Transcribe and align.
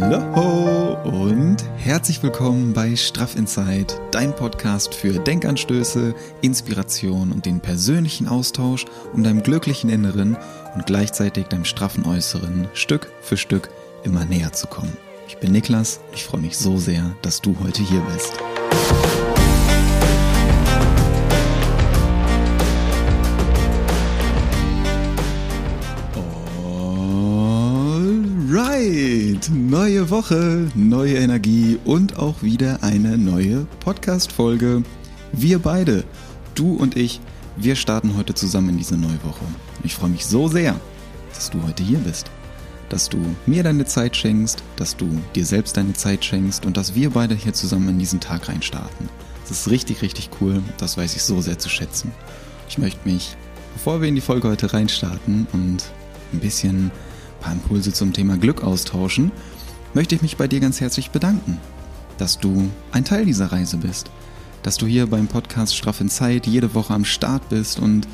Hallo 0.00 0.96
und 1.02 1.56
herzlich 1.76 2.22
willkommen 2.22 2.72
bei 2.72 2.94
Straff 2.94 3.34
Inside, 3.34 3.86
dein 4.12 4.34
Podcast 4.34 4.94
für 4.94 5.18
Denkanstöße, 5.18 6.14
Inspiration 6.40 7.32
und 7.32 7.46
den 7.46 7.60
persönlichen 7.60 8.28
Austausch, 8.28 8.84
um 9.12 9.24
deinem 9.24 9.42
glücklichen 9.42 9.90
Inneren 9.90 10.36
und 10.74 10.86
gleichzeitig 10.86 11.46
deinem 11.46 11.64
straffen 11.64 12.06
Äußeren 12.06 12.68
Stück 12.74 13.10
für 13.22 13.36
Stück 13.36 13.70
immer 14.04 14.24
näher 14.24 14.52
zu 14.52 14.68
kommen. 14.68 14.96
Ich 15.26 15.38
bin 15.38 15.50
Niklas 15.50 16.00
und 16.06 16.14
ich 16.14 16.24
freue 16.24 16.42
mich 16.42 16.56
so 16.56 16.78
sehr, 16.78 17.16
dass 17.22 17.40
du 17.40 17.56
heute 17.60 17.82
hier 17.82 18.00
bist. 18.12 18.34
Alright, 29.38 29.50
neue 29.54 30.10
Woche, 30.10 30.68
neue 30.74 31.14
Energie 31.14 31.78
und 31.84 32.18
auch 32.18 32.42
wieder 32.42 32.82
eine 32.82 33.16
neue 33.16 33.66
Podcast-Folge. 33.78 34.82
Wir 35.30 35.60
beide, 35.60 36.02
du 36.56 36.74
und 36.74 36.96
ich, 36.96 37.20
wir 37.56 37.76
starten 37.76 38.16
heute 38.16 38.34
zusammen 38.34 38.70
in 38.70 38.78
diese 38.78 38.96
neue 38.96 39.22
Woche. 39.22 39.44
Ich 39.84 39.94
freue 39.94 40.10
mich 40.10 40.26
so 40.26 40.48
sehr, 40.48 40.74
dass 41.34 41.50
du 41.50 41.62
heute 41.62 41.82
hier 41.82 41.98
bist 41.98 42.30
dass 42.88 43.10
du 43.10 43.18
mir 43.44 43.62
deine 43.62 43.84
Zeit 43.84 44.16
schenkst, 44.16 44.62
dass 44.76 44.96
du 44.96 45.06
dir 45.34 45.44
selbst 45.44 45.76
deine 45.76 45.92
Zeit 45.92 46.24
schenkst 46.24 46.64
und 46.64 46.78
dass 46.78 46.94
wir 46.94 47.10
beide 47.10 47.34
hier 47.34 47.52
zusammen 47.52 47.90
in 47.90 47.98
diesen 47.98 48.18
Tag 48.18 48.48
reinstarten. 48.48 49.10
Das 49.42 49.50
ist 49.50 49.70
richtig, 49.70 50.00
richtig 50.00 50.30
cool. 50.40 50.62
Das 50.78 50.96
weiß 50.96 51.14
ich 51.14 51.22
so 51.22 51.42
sehr 51.42 51.58
zu 51.58 51.68
schätzen. 51.68 52.12
Ich 52.66 52.78
möchte 52.78 53.06
mich, 53.06 53.36
bevor 53.74 54.00
wir 54.00 54.08
in 54.08 54.14
die 54.14 54.22
Folge 54.22 54.48
heute 54.48 54.72
reinstarten 54.72 55.46
und 55.52 55.84
ein 56.32 56.40
bisschen 56.40 56.90
paar 57.48 57.52
Impulse 57.54 57.92
zum 57.94 58.12
Thema 58.12 58.36
Glück 58.36 58.62
austauschen, 58.62 59.32
möchte 59.94 60.14
ich 60.14 60.20
mich 60.20 60.36
bei 60.36 60.48
dir 60.48 60.60
ganz 60.60 60.82
herzlich 60.82 61.10
bedanken, 61.10 61.58
dass 62.18 62.38
du 62.38 62.68
ein 62.92 63.06
Teil 63.06 63.24
dieser 63.24 63.52
Reise 63.52 63.78
bist, 63.78 64.10
dass 64.62 64.76
du 64.76 64.86
hier 64.86 65.06
beim 65.06 65.28
Podcast 65.28 65.74
Straff 65.74 66.02
in 66.02 66.10
Zeit 66.10 66.46
jede 66.46 66.74
Woche 66.74 66.92
am 66.92 67.06
Start 67.06 67.48
bist 67.48 67.78
und 67.78 68.06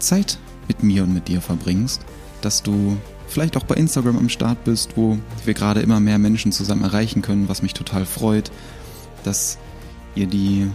Zeit 0.00 0.38
mit 0.66 0.82
mir 0.82 1.04
und 1.04 1.14
mit 1.14 1.28
dir 1.28 1.40
verbringst, 1.40 2.02
dass 2.40 2.64
du 2.64 2.96
vielleicht 3.28 3.56
auch 3.56 3.62
bei 3.62 3.76
Instagram 3.76 4.18
am 4.18 4.28
Start 4.28 4.64
bist, 4.64 4.96
wo 4.96 5.18
wir 5.44 5.54
gerade 5.54 5.80
immer 5.80 6.00
mehr 6.00 6.18
Menschen 6.18 6.50
zusammen 6.50 6.82
erreichen 6.82 7.22
können, 7.22 7.48
was 7.48 7.62
mich 7.62 7.74
total 7.74 8.06
freut, 8.06 8.50
dass 9.22 9.56
ihr 10.16 10.26
die 10.26 10.66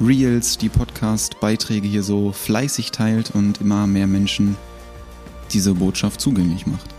Reels, 0.00 0.58
die 0.58 0.68
Podcast-Beiträge 0.68 1.88
hier 1.88 2.04
so 2.04 2.30
fleißig 2.30 2.92
teilt 2.92 3.32
und 3.32 3.60
immer 3.60 3.88
mehr 3.88 4.06
Menschen 4.06 4.56
diese 5.52 5.74
Botschaft 5.74 6.20
zugänglich 6.20 6.66
macht. 6.66 6.91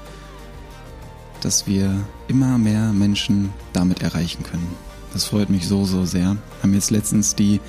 Dass 1.44 1.68
wir 1.68 1.94
immer 2.30 2.58
mehr 2.58 2.94
Menschen 2.94 3.54
damit 3.74 4.02
erreichen 4.02 4.44
können. 4.44 4.68
Das 5.12 5.26
freut 5.26 5.50
mich 5.50 5.68
so, 5.68 5.84
so 5.84 6.06
sehr. 6.06 6.38
Haben 6.62 6.74
jetzt 6.74 6.90
letztens 6.90 7.36
die 7.36 7.60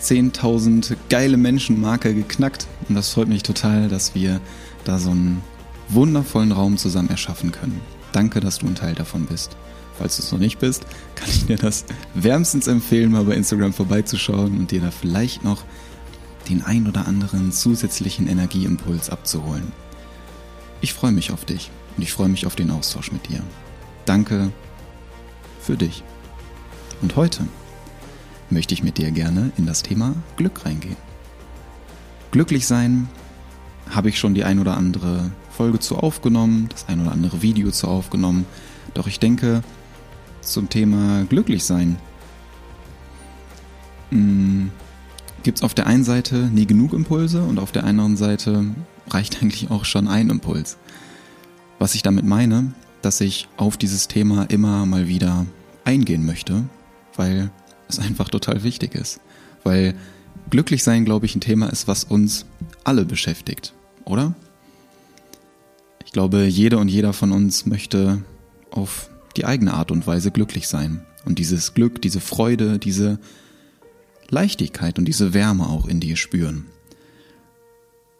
10.000 0.00 0.96
geile 1.08 1.36
Menschen-Marke 1.36 2.14
geknackt 2.14 2.68
und 2.88 2.94
das 2.94 3.10
freut 3.10 3.26
mich 3.26 3.42
total, 3.42 3.88
dass 3.88 4.14
wir 4.14 4.40
da 4.84 5.00
so 5.00 5.10
ein 5.10 5.42
wundervollen 5.88 6.52
Raum 6.52 6.76
zusammen 6.76 7.10
erschaffen 7.10 7.50
können. 7.50 7.80
Danke, 8.12 8.38
dass 8.38 8.58
du 8.58 8.66
ein 8.68 8.76
Teil 8.76 8.94
davon 8.94 9.26
bist. 9.26 9.56
Falls 9.98 10.18
du 10.18 10.22
es 10.22 10.30
noch 10.30 10.38
nicht 10.38 10.60
bist, 10.60 10.86
kann 11.16 11.28
ich 11.28 11.46
dir 11.46 11.56
das 11.56 11.84
wärmstens 12.14 12.68
empfehlen, 12.68 13.10
mal 13.10 13.24
bei 13.24 13.34
Instagram 13.34 13.72
vorbeizuschauen 13.72 14.56
und 14.56 14.70
dir 14.70 14.82
da 14.82 14.92
vielleicht 14.92 15.42
noch 15.42 15.64
den 16.48 16.62
ein 16.62 16.86
oder 16.86 17.08
anderen 17.08 17.50
zusätzlichen 17.50 18.28
Energieimpuls 18.28 19.10
abzuholen. 19.10 19.72
Ich 20.80 20.94
freue 20.94 21.10
mich 21.10 21.32
auf 21.32 21.44
dich 21.44 21.72
und 21.96 22.02
ich 22.02 22.12
freue 22.12 22.28
mich 22.28 22.46
auf 22.46 22.56
den 22.56 22.70
Austausch 22.70 23.12
mit 23.12 23.28
dir. 23.28 23.42
Danke 24.04 24.52
für 25.60 25.76
dich. 25.76 26.02
Und 27.02 27.16
heute 27.16 27.46
möchte 28.50 28.74
ich 28.74 28.82
mit 28.82 28.98
dir 28.98 29.10
gerne 29.10 29.50
in 29.56 29.66
das 29.66 29.82
Thema 29.82 30.14
Glück 30.36 30.64
reingehen. 30.64 30.96
Glücklich 32.30 32.66
sein 32.66 33.08
habe 33.90 34.08
ich 34.08 34.18
schon 34.18 34.34
die 34.34 34.44
ein 34.44 34.58
oder 34.58 34.76
andere 34.76 35.30
Folge 35.50 35.78
zu 35.78 35.96
aufgenommen, 35.96 36.68
das 36.70 36.88
ein 36.88 37.00
oder 37.00 37.12
andere 37.12 37.42
Video 37.42 37.70
zu 37.70 37.88
aufgenommen. 37.88 38.46
Doch 38.94 39.06
ich 39.06 39.18
denke, 39.18 39.62
zum 40.40 40.68
Thema 40.68 41.24
glücklich 41.24 41.64
sein 41.64 41.96
hm, 44.10 44.70
gibt 45.42 45.58
es 45.58 45.64
auf 45.64 45.74
der 45.74 45.86
einen 45.86 46.04
Seite 46.04 46.36
nie 46.36 46.66
genug 46.66 46.92
Impulse 46.92 47.42
und 47.42 47.58
auf 47.58 47.72
der 47.72 47.84
anderen 47.84 48.16
Seite 48.16 48.64
reicht 49.08 49.42
eigentlich 49.42 49.70
auch 49.70 49.84
schon 49.84 50.08
ein 50.08 50.30
Impuls. 50.30 50.78
Was 51.78 51.94
ich 51.94 52.02
damit 52.02 52.24
meine, 52.24 52.72
dass 53.02 53.20
ich 53.20 53.48
auf 53.56 53.76
dieses 53.76 54.08
Thema 54.08 54.44
immer 54.44 54.86
mal 54.86 55.08
wieder 55.08 55.46
eingehen 55.84 56.24
möchte, 56.24 56.64
weil 57.14 57.50
es 57.88 57.98
einfach 58.00 58.28
total 58.28 58.62
wichtig 58.62 58.94
ist. 58.94 59.20
Weil 59.64 59.94
glücklich 60.50 60.82
sein, 60.82 61.04
glaube 61.04 61.26
ich, 61.26 61.34
ein 61.34 61.40
Thema 61.40 61.66
ist, 61.68 61.88
was 61.88 62.04
uns 62.04 62.46
alle 62.84 63.04
beschäftigt, 63.04 63.74
oder? 64.04 64.34
Ich 66.04 66.12
glaube, 66.12 66.44
jede 66.46 66.78
und 66.78 66.88
jeder 66.88 67.12
von 67.12 67.32
uns 67.32 67.66
möchte 67.66 68.22
auf 68.70 69.10
die 69.36 69.44
eigene 69.44 69.74
Art 69.74 69.90
und 69.90 70.06
Weise 70.06 70.30
glücklich 70.30 70.68
sein. 70.68 71.04
Und 71.24 71.38
dieses 71.38 71.74
Glück, 71.74 72.00
diese 72.00 72.20
Freude, 72.20 72.78
diese 72.78 73.18
Leichtigkeit 74.28 74.98
und 74.98 75.04
diese 75.04 75.34
Wärme 75.34 75.68
auch 75.68 75.86
in 75.86 76.00
dir 76.00 76.16
spüren. 76.16 76.66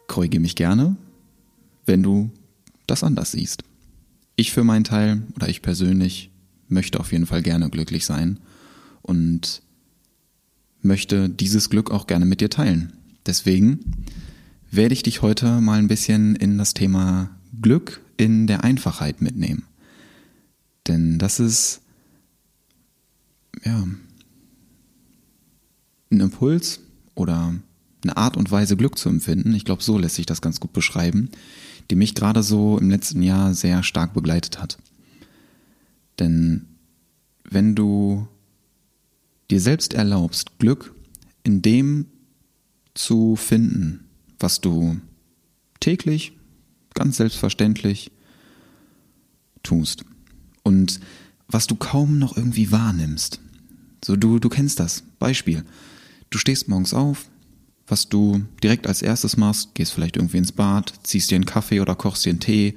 Korrigiere 0.09 0.41
mich 0.41 0.56
gerne, 0.56 0.97
wenn 1.84 2.03
du 2.03 2.31
das 2.86 3.04
anders 3.04 3.32
siehst. 3.32 3.62
Ich 4.36 4.52
für 4.52 4.64
meinen 4.64 4.84
Teil 4.84 5.22
oder 5.34 5.48
ich 5.48 5.62
persönlich 5.62 6.30
möchte 6.69 7.00
auf 7.00 7.12
jeden 7.12 7.26
Fall 7.26 7.42
gerne 7.42 7.70
glücklich 7.70 8.04
sein 8.04 8.38
und 9.02 9.62
möchte 10.82 11.28
dieses 11.28 11.70
Glück 11.70 11.91
auch 11.91 12.06
gerne 12.06 12.26
mit 12.26 12.41
dir 12.41 12.50
teilen. 12.50 12.92
Deswegen 13.26 13.80
werde 14.70 14.94
ich 14.94 15.02
dich 15.02 15.22
heute 15.22 15.60
mal 15.60 15.78
ein 15.78 15.88
bisschen 15.88 16.36
in 16.36 16.58
das 16.58 16.75
Thema 16.75 17.30
Glück 17.60 18.00
in 18.16 18.46
der 18.46 18.64
Einfachheit 18.64 19.20
mitnehmen. 19.20 19.64
Denn 20.86 21.19
das 21.19 21.41
ist, 21.41 21.80
ja, 23.64 23.86
ein 26.10 26.20
Impuls 26.20 26.80
oder 27.14 27.54
eine 28.02 28.16
Art 28.16 28.36
und 28.36 28.50
Weise 28.50 28.76
Glück 28.76 28.98
zu 28.98 29.08
empfinden, 29.08 29.54
ich 29.54 29.64
glaube, 29.64 29.82
so 29.82 29.98
lässt 29.98 30.16
sich 30.16 30.26
das 30.26 30.41
ganz 30.41 30.60
gut 30.60 30.72
beschreiben, 30.72 31.30
die 31.91 31.97
mich 31.97 32.14
gerade 32.14 32.42
so 32.42 32.78
im 32.78 32.91
letzten 32.91 33.22
Jahr 33.22 33.54
sehr 33.54 33.82
stark 33.82 34.14
begleitet 34.14 34.60
hat. 34.60 34.78
Denn 36.19 36.66
wenn 37.44 37.74
du 37.74 38.26
dir 39.50 39.60
selbst 39.60 39.94
erlaubst, 39.94 40.58
Glück 40.58 40.94
in 41.44 41.62
dem 41.62 42.06
zu 42.94 43.36
finden, 43.36 44.04
was 44.38 44.60
du 44.60 45.00
täglich 45.80 46.32
ganz 46.94 47.19
selbstverständlich 47.19 48.10
tust. 49.62 50.04
Und 50.62 51.00
was 51.46 51.66
du 51.69 51.76
kaum 51.76 52.19
noch 52.19 52.36
irgendwie 52.36 52.72
wahrnimmst. 52.72 53.41
So, 54.04 54.16
du, 54.16 54.41
du 54.41 54.48
kennst 54.48 54.80
das. 54.80 55.04
Beispiel. 55.19 55.64
Du 56.30 56.38
stehst 56.38 56.69
morgens 56.69 56.92
auf, 56.92 57.28
was 57.86 58.08
du 58.08 58.42
direkt 58.62 58.86
als 58.86 59.02
erstes 59.02 59.36
machst, 59.36 59.74
gehst 59.74 59.92
vielleicht 59.92 60.16
irgendwie 60.16 60.38
ins 60.38 60.52
Bad, 60.52 60.92
ziehst 61.02 61.30
dir 61.30 61.36
einen 61.36 61.47
Kaffee 61.47 61.80
oder 61.80 61.94
kochst 61.94 62.24
dir 62.24 62.30
einen 62.30 62.41
Tee, 62.41 62.74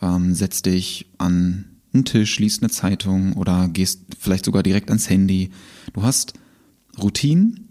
ähm, 0.00 0.34
setzt 0.34 0.66
dich 0.66 1.06
an 1.18 1.66
einen 1.94 2.04
Tisch, 2.04 2.38
liest 2.38 2.62
eine 2.62 2.70
Zeitung 2.70 3.34
oder 3.34 3.68
gehst 3.68 4.00
vielleicht 4.18 4.44
sogar 4.44 4.62
direkt 4.62 4.90
ans 4.90 5.08
Handy. 5.08 5.50
Du 5.92 6.02
hast 6.02 6.34
Routinen, 7.00 7.68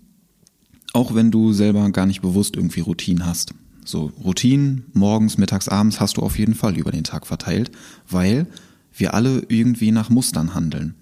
auch 0.94 1.14
wenn 1.14 1.32
du 1.32 1.54
selber 1.54 1.90
gar 1.92 2.06
nicht 2.06 2.22
bewusst 2.22 2.56
irgendwie 2.56 2.82
Routinen 2.82 3.26
hast. 3.26 3.54
So 3.84 4.12
Routinen, 4.24 4.86
morgens, 4.94 5.38
mittags, 5.38 5.68
abends 5.68 6.00
hast 6.00 6.18
du 6.18 6.22
auf 6.22 6.38
jeden 6.38 6.56
Fall 6.56 6.78
über 6.78 6.92
den 6.92 7.04
Tag 7.04 7.26
verteilt, 7.26 7.72
weil 8.10 8.48
wir 8.94 9.14
alle 9.14 9.44
irgendwie 9.50 9.92
nach 9.92 10.10
Mustern 10.10 10.54
handeln. 10.54 10.96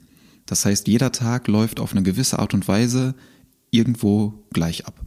Das 0.45 0.65
heißt, 0.65 0.87
jeder 0.87 1.11
Tag 1.11 1.47
läuft 1.47 1.79
auf 1.79 1.91
eine 1.91 2.03
gewisse 2.03 2.39
Art 2.39 2.53
und 2.53 2.67
Weise 2.67 3.15
irgendwo 3.71 4.45
gleich 4.51 4.87
ab. 4.87 5.05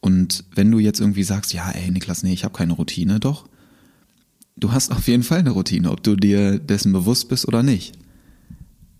Und 0.00 0.44
wenn 0.54 0.70
du 0.70 0.78
jetzt 0.78 1.00
irgendwie 1.00 1.22
sagst, 1.22 1.52
ja, 1.52 1.70
ey, 1.70 1.90
Niklas, 1.90 2.22
nee, 2.22 2.32
ich 2.32 2.44
habe 2.44 2.56
keine 2.56 2.72
Routine, 2.72 3.20
doch, 3.20 3.48
du 4.56 4.72
hast 4.72 4.92
auf 4.92 5.08
jeden 5.08 5.22
Fall 5.22 5.40
eine 5.40 5.50
Routine, 5.50 5.90
ob 5.90 6.02
du 6.02 6.16
dir 6.16 6.58
dessen 6.58 6.92
bewusst 6.92 7.28
bist 7.28 7.46
oder 7.46 7.62
nicht. 7.62 7.92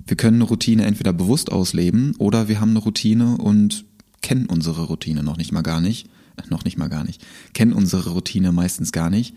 Wir 0.05 0.17
können 0.17 0.37
eine 0.37 0.45
Routine 0.45 0.85
entweder 0.85 1.13
bewusst 1.13 1.53
ausleben 1.53 2.15
oder 2.17 2.49
wir 2.49 2.61
haben 2.61 2.71
eine 2.71 2.81
Routine 2.81 3.39
und 3.39 3.85
kennen 4.23 4.47
unsere 4.47 4.85
Routine 4.85 5.23
noch 5.23 5.37
nicht 5.37 5.53
mal 5.53 5.63
gar 5.63 5.81
nicht 5.81 6.09
noch 6.49 6.65
nicht 6.65 6.79
mal 6.79 6.89
gar 6.89 7.05
nicht, 7.05 7.25
kennen 7.53 7.73
unsere 7.73 8.11
Routine 8.11 8.53
meistens 8.53 8.93
gar 8.93 9.11
nicht, 9.11 9.35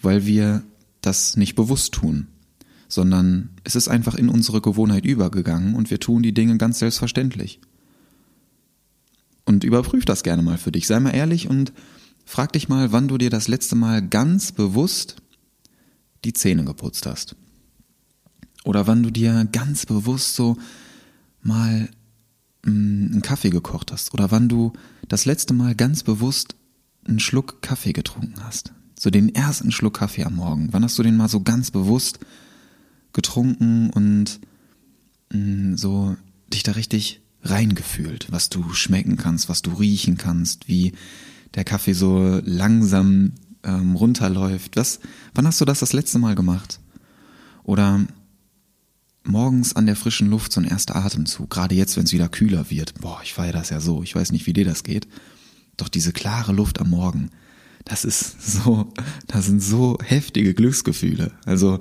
weil 0.00 0.26
wir 0.26 0.62
das 1.00 1.36
nicht 1.36 1.54
bewusst 1.54 1.94
tun, 1.94 2.28
sondern 2.88 3.50
es 3.64 3.74
ist 3.74 3.88
einfach 3.88 4.14
in 4.14 4.28
unsere 4.28 4.60
Gewohnheit 4.60 5.04
übergegangen 5.04 5.74
und 5.74 5.90
wir 5.90 5.98
tun 5.98 6.22
die 6.22 6.34
Dinge 6.34 6.58
ganz 6.58 6.78
selbstverständlich. 6.78 7.60
Und 9.48 9.64
überprüf 9.64 10.04
das 10.04 10.24
gerne 10.24 10.42
mal 10.42 10.58
für 10.58 10.72
dich, 10.72 10.86
sei 10.86 11.00
mal 11.00 11.14
ehrlich 11.14 11.48
und 11.48 11.72
frag 12.26 12.52
dich 12.52 12.68
mal, 12.68 12.92
wann 12.92 13.08
du 13.08 13.16
dir 13.16 13.30
das 13.30 13.48
letzte 13.48 13.76
Mal 13.76 14.06
ganz 14.06 14.52
bewusst 14.52 15.16
die 16.26 16.34
Zähne 16.34 16.64
geputzt 16.64 17.06
hast. 17.06 17.34
Oder 18.64 18.86
wann 18.86 19.02
du 19.02 19.10
dir 19.10 19.48
ganz 19.50 19.86
bewusst 19.86 20.34
so 20.34 20.58
mal 21.40 21.88
mm, 22.62 23.06
einen 23.10 23.22
Kaffee 23.22 23.48
gekocht 23.48 23.90
hast. 23.90 24.12
Oder 24.12 24.30
wann 24.30 24.50
du 24.50 24.74
das 25.08 25.24
letzte 25.24 25.54
Mal 25.54 25.74
ganz 25.74 26.02
bewusst 26.02 26.54
einen 27.06 27.18
Schluck 27.18 27.62
Kaffee 27.62 27.94
getrunken 27.94 28.44
hast. 28.44 28.74
So 29.00 29.08
den 29.08 29.34
ersten 29.34 29.72
Schluck 29.72 29.94
Kaffee 29.94 30.24
am 30.24 30.34
Morgen. 30.34 30.68
Wann 30.72 30.84
hast 30.84 30.98
du 30.98 31.02
den 31.02 31.16
mal 31.16 31.30
so 31.30 31.40
ganz 31.40 31.70
bewusst 31.70 32.18
getrunken 33.14 33.88
und 33.88 34.40
mm, 35.32 35.76
so 35.76 36.18
dich 36.52 36.64
da 36.64 36.72
richtig 36.72 37.22
reingefühlt, 37.42 38.30
was 38.30 38.48
du 38.48 38.72
schmecken 38.72 39.16
kannst, 39.16 39.48
was 39.48 39.62
du 39.62 39.72
riechen 39.72 40.16
kannst, 40.16 40.68
wie 40.68 40.92
der 41.54 41.64
Kaffee 41.64 41.92
so 41.92 42.40
langsam 42.44 43.32
ähm, 43.62 43.96
runterläuft. 43.96 44.76
Was, 44.76 45.00
wann 45.34 45.46
hast 45.46 45.60
du 45.60 45.64
das 45.64 45.80
das 45.80 45.92
letzte 45.92 46.18
Mal 46.18 46.34
gemacht? 46.34 46.80
Oder 47.64 48.06
morgens 49.24 49.76
an 49.76 49.86
der 49.86 49.96
frischen 49.96 50.30
Luft 50.30 50.52
so 50.52 50.60
ein 50.60 50.66
erster 50.66 50.96
Atemzug, 50.96 51.50
gerade 51.50 51.74
jetzt, 51.74 51.96
wenn 51.96 52.04
es 52.04 52.12
wieder 52.12 52.28
kühler 52.28 52.70
wird. 52.70 52.94
Boah, 53.00 53.20
ich 53.22 53.34
feiere 53.34 53.52
das 53.52 53.70
ja 53.70 53.80
so. 53.80 54.02
Ich 54.02 54.14
weiß 54.14 54.32
nicht, 54.32 54.46
wie 54.46 54.52
dir 54.52 54.64
das 54.64 54.82
geht. 54.82 55.06
Doch 55.76 55.88
diese 55.88 56.12
klare 56.12 56.52
Luft 56.52 56.80
am 56.80 56.90
Morgen, 56.90 57.30
das 57.84 58.04
ist 58.04 58.42
so, 58.64 58.92
das 59.26 59.46
sind 59.46 59.62
so 59.62 59.98
heftige 60.02 60.54
Glücksgefühle. 60.54 61.32
Also, 61.44 61.78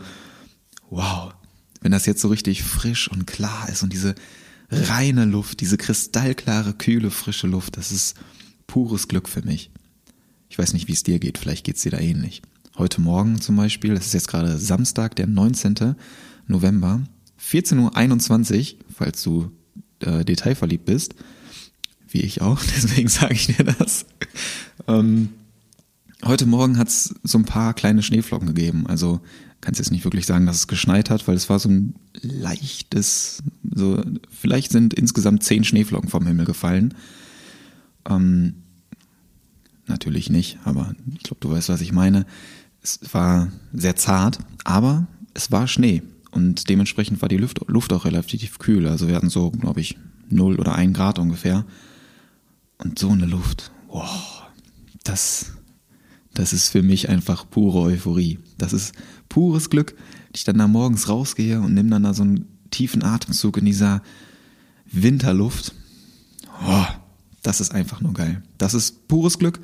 wow. 0.90 1.34
Wenn 1.82 1.92
das 1.92 2.06
jetzt 2.06 2.22
so 2.22 2.28
richtig 2.30 2.64
frisch 2.64 3.10
und 3.10 3.28
klar 3.28 3.70
ist 3.70 3.84
und 3.84 3.94
diese 3.94 4.16
reine 4.70 5.26
Luft, 5.26 5.62
diese 5.62 5.78
kristallklare, 5.78 6.74
kühle, 6.74 7.12
frische 7.12 7.48
Luft, 7.48 7.78
das 7.78 7.92
ist 7.92 8.16
pures 8.68 9.08
Glück 9.08 9.30
für 9.30 9.42
mich. 9.42 9.72
Ich 10.50 10.58
weiß 10.58 10.74
nicht, 10.74 10.88
wie 10.88 10.94
es 10.94 11.04
dir 11.04 11.20
geht, 11.20 11.38
vielleicht 11.38 11.66
geht 11.66 11.78
es 11.78 11.84
dir 11.84 11.92
da 11.92 12.00
ähnlich. 12.00 12.42
Heute 12.78 13.02
Morgen 13.02 13.42
zum 13.42 13.56
Beispiel, 13.56 13.94
es 13.94 14.08
ist 14.08 14.14
jetzt 14.14 14.28
gerade 14.28 14.58
Samstag, 14.58 15.16
der 15.16 15.28
19. 15.28 15.96
November, 16.48 17.02
14.21 17.42 18.74
Uhr, 18.74 18.80
falls 18.96 19.24
du 19.24 19.52
äh, 20.00 20.24
detailverliebt 20.24 20.86
bist, 20.86 21.16
wie 22.10 22.22
ich 22.22 22.42
auch, 22.42 22.62
deswegen 22.76 23.08
sage 23.08 23.34
ich 23.34 23.48
dir 23.48 23.64
das. 23.64 24.06
Ähm, 24.88 25.30
heute 26.24 26.46
Morgen 26.46 26.78
hat 26.78 26.88
es 26.88 27.16
so 27.24 27.38
ein 27.38 27.46
paar 27.46 27.74
kleine 27.74 28.04
Schneeflocken 28.04 28.48
gegeben. 28.48 28.88
Also 28.88 29.22
kannst 29.62 29.80
jetzt 29.80 29.92
nicht 29.92 30.04
wirklich 30.04 30.26
sagen, 30.26 30.46
dass 30.46 30.58
es 30.58 30.68
geschneit 30.68 31.10
hat, 31.10 31.28
weil 31.28 31.36
es 31.36 31.50
war 31.50 31.60
so 31.60 31.70
ein 31.70 31.96
leichtes, 32.22 33.44
so 33.70 34.02
vielleicht 34.30 34.72
sind 34.72 34.94
insgesamt 34.94 35.44
zehn 35.44 35.64
Schneeflocken 35.64 36.10
vom 36.10 36.26
Himmel 36.26 36.46
gefallen. 36.46 36.94
Ähm, 38.08 38.56
natürlich 39.88 40.30
nicht, 40.30 40.60
aber 40.64 40.94
ich 41.14 41.24
glaube, 41.24 41.40
du 41.40 41.50
weißt, 41.50 41.70
was 41.70 41.82
ich 41.82 41.92
meine. 41.92 42.26
Es 42.82 43.00
war 43.12 43.52
sehr 43.74 43.96
zart, 43.96 44.40
aber 44.64 45.08
es 45.34 45.52
war 45.52 45.68
Schnee 45.68 46.04
und 46.32 46.70
dementsprechend 46.70 47.22
war 47.22 47.30
die 47.30 47.38
Luft, 47.38 47.60
Luft 47.68 47.92
auch 47.94 48.06
relativ 48.06 48.60
kühl. 48.60 48.88
Also 48.88 49.08
wir 49.08 49.16
hatten 49.16 49.30
so, 49.30 49.52
glaube 49.52 49.82
ich, 49.82 49.98
0 50.30 50.60
oder 50.60 50.76
1 50.76 50.96
Grad 50.96 51.20
ungefähr. 51.20 51.66
Und 52.78 53.00
so 53.00 53.10
eine 53.10 53.26
Luft, 53.26 53.72
wow, 53.88 54.44
das, 55.04 55.57
das 56.38 56.54
ist 56.54 56.70
für 56.70 56.84
mich 56.84 57.10
einfach 57.10 57.50
pure 57.50 57.80
Euphorie. 57.80 58.38
Das 58.60 58.72
ist 58.72 58.94
pures 59.28 59.72
Glück, 59.72 59.96
dass 60.32 60.42
ich 60.42 60.44
dann 60.44 60.60
da 60.60 60.68
morgens 60.68 61.10
rausgehe 61.10 61.60
und 61.60 61.74
nehme 61.74 61.90
dann 61.90 62.04
da 62.04 62.14
so 62.14 62.22
einen 62.22 62.46
tiefen 62.70 63.04
Atemzug 63.04 63.58
in 63.58 63.66
dieser 63.66 64.04
Winterluft. 64.86 65.74
Oh, 66.64 66.86
das 67.42 67.60
ist 67.60 67.74
einfach 67.74 68.02
nur 68.02 68.14
geil. 68.14 68.44
Das 68.60 68.76
ist 68.76 69.08
pures 69.08 69.40
Glück 69.40 69.60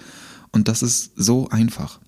und 0.51 0.67
das 0.67 0.81
ist 0.81 1.11
so 1.15 1.47
einfach. 1.49 1.99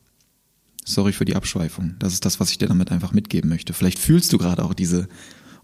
Sorry 0.83 1.13
für 1.13 1.25
die 1.25 1.35
Abschweifung. 1.35 1.94
Das 2.00 2.13
ist 2.13 2.25
das, 2.25 2.39
was 2.39 2.50
ich 2.50 2.57
dir 2.57 2.67
damit 2.67 2.91
einfach 2.91 3.13
mitgeben 3.13 3.51
möchte. 3.51 3.73
Vielleicht 3.73 4.00
fühlst 4.00 4.33
du 4.33 4.39
gerade 4.39 4.65
auch 4.65 4.73
diese 4.73 5.07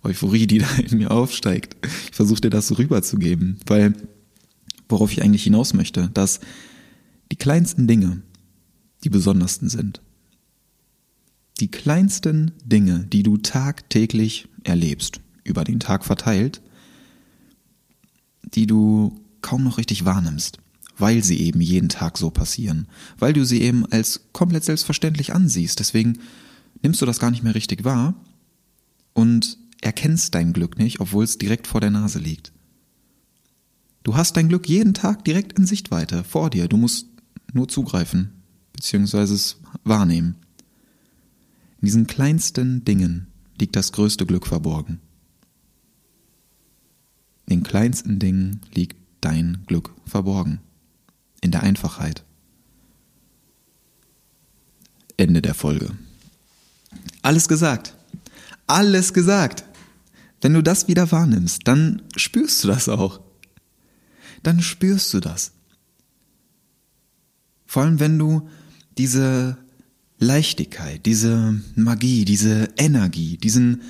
Euphorie, 0.03 0.45
die 0.45 0.57
da 0.59 0.68
in 0.75 1.00
mir 1.00 1.09
aufsteigt. 1.09 1.75
Ich 2.12 2.15
versuche 2.15 2.42
dir 2.42 2.51
das 2.51 2.68
so 2.68 2.75
rüberzugeben, 2.75 3.59
weil 3.65 3.95
worauf 4.89 5.12
ich 5.12 5.24
eigentlich 5.24 5.44
hinaus 5.44 5.74
möchte, 5.74 6.12
dass 6.13 6.39
die 7.31 7.38
kleinsten 7.38 7.88
Dinge 7.88 8.21
die 9.03 9.09
besondersten 9.09 9.69
sind. 9.69 10.01
Die 11.59 11.69
kleinsten 11.69 12.51
Dinge, 12.65 13.06
die 13.12 13.24
du 13.24 13.38
tagtäglich 13.38 14.48
erlebst, 14.63 15.21
über 15.44 15.63
den 15.63 15.80
Tag 15.80 16.06
verteilt, 16.06 16.62
die 18.44 18.68
du 18.68 19.19
kaum 19.42 19.63
noch 19.63 19.77
richtig 19.77 20.06
wahrnimmst 20.06 20.59
weil 21.01 21.24
sie 21.24 21.39
eben 21.42 21.62
jeden 21.62 21.89
Tag 21.89 22.18
so 22.18 22.30
passieren, 22.30 22.88
weil 23.18 23.33
du 23.33 23.44
sie 23.44 23.62
eben 23.62 23.86
als 23.88 24.21
komplett 24.33 24.63
selbstverständlich 24.63 25.33
ansiehst. 25.33 25.80
Deswegen 25.80 26.19
nimmst 26.83 27.01
du 27.01 27.06
das 27.07 27.19
gar 27.19 27.31
nicht 27.31 27.44
mehr 27.44 27.56
richtig 27.56 27.83
wahr 27.83 28.13
und 29.13 29.57
erkennst 29.81 30.36
dein 30.36 30.53
Glück 30.53 30.77
nicht, 30.77 31.00
obwohl 31.00 31.24
es 31.24 31.39
direkt 31.39 31.65
vor 31.65 31.81
der 31.81 31.89
Nase 31.89 32.19
liegt. 32.19 32.53
Du 34.03 34.15
hast 34.15 34.38
dein 34.38 34.48
Glück 34.48 34.69
jeden 34.69 34.94
Tag 34.94 35.25
direkt 35.25 35.57
in 35.57 35.65
Sichtweite, 35.65 36.24
vor 36.24 36.51
dir. 36.51 36.68
Du 36.68 36.77
musst 36.77 37.07
nur 37.51 37.68
zugreifen, 37.68 38.41
beziehungsweise 38.81 39.36
es 39.36 39.57
wahrnehmen. 39.83 40.38
In 41.80 41.86
diesen 41.86 42.07
kleinsten 42.07 42.83
Dingen 42.83 43.28
liegt 43.60 43.75
das 43.75 43.92
größte 43.92 44.25
Glück 44.25 44.48
verborgen. 44.48 45.00
In 47.45 47.60
den 47.60 47.63
kleinsten 47.63 48.18
Dingen 48.18 48.62
liegt 48.74 48.98
dein 49.22 49.62
Glück 49.68 49.94
verborgen 50.07 50.62
in 51.42 51.51
der 51.51 51.62
Einfachheit. 51.62 52.24
Ende 55.16 55.44
der 55.44 55.54
Folge. 55.54 55.92
Alles 57.22 57.48
gesagt. 57.48 57.95
Alles 58.66 59.13
gesagt. 59.13 59.63
Wenn 60.42 60.56
du 60.56 60.63
das 60.63 60.88
wieder 60.88 61.12
wahrnimmst, 61.12 61.68
dann 61.68 62.01
spürst 62.16 62.63
du 62.63 62.69
das 62.69 62.89
auch. 62.89 63.19
Dann 64.42 64.60
spürst 64.60 65.13
du 65.13 65.19
das. 65.19 65.51
Vor 67.68 67.84
allem, 67.84 68.00
wenn 68.00 68.18
du 68.18 68.50
diese 68.98 69.58
Leichtigkeit, 70.20 71.06
diese 71.06 71.60
Magie, 71.76 72.26
diese 72.26 72.70
Energie, 72.78 73.38
diesen, 73.38 73.82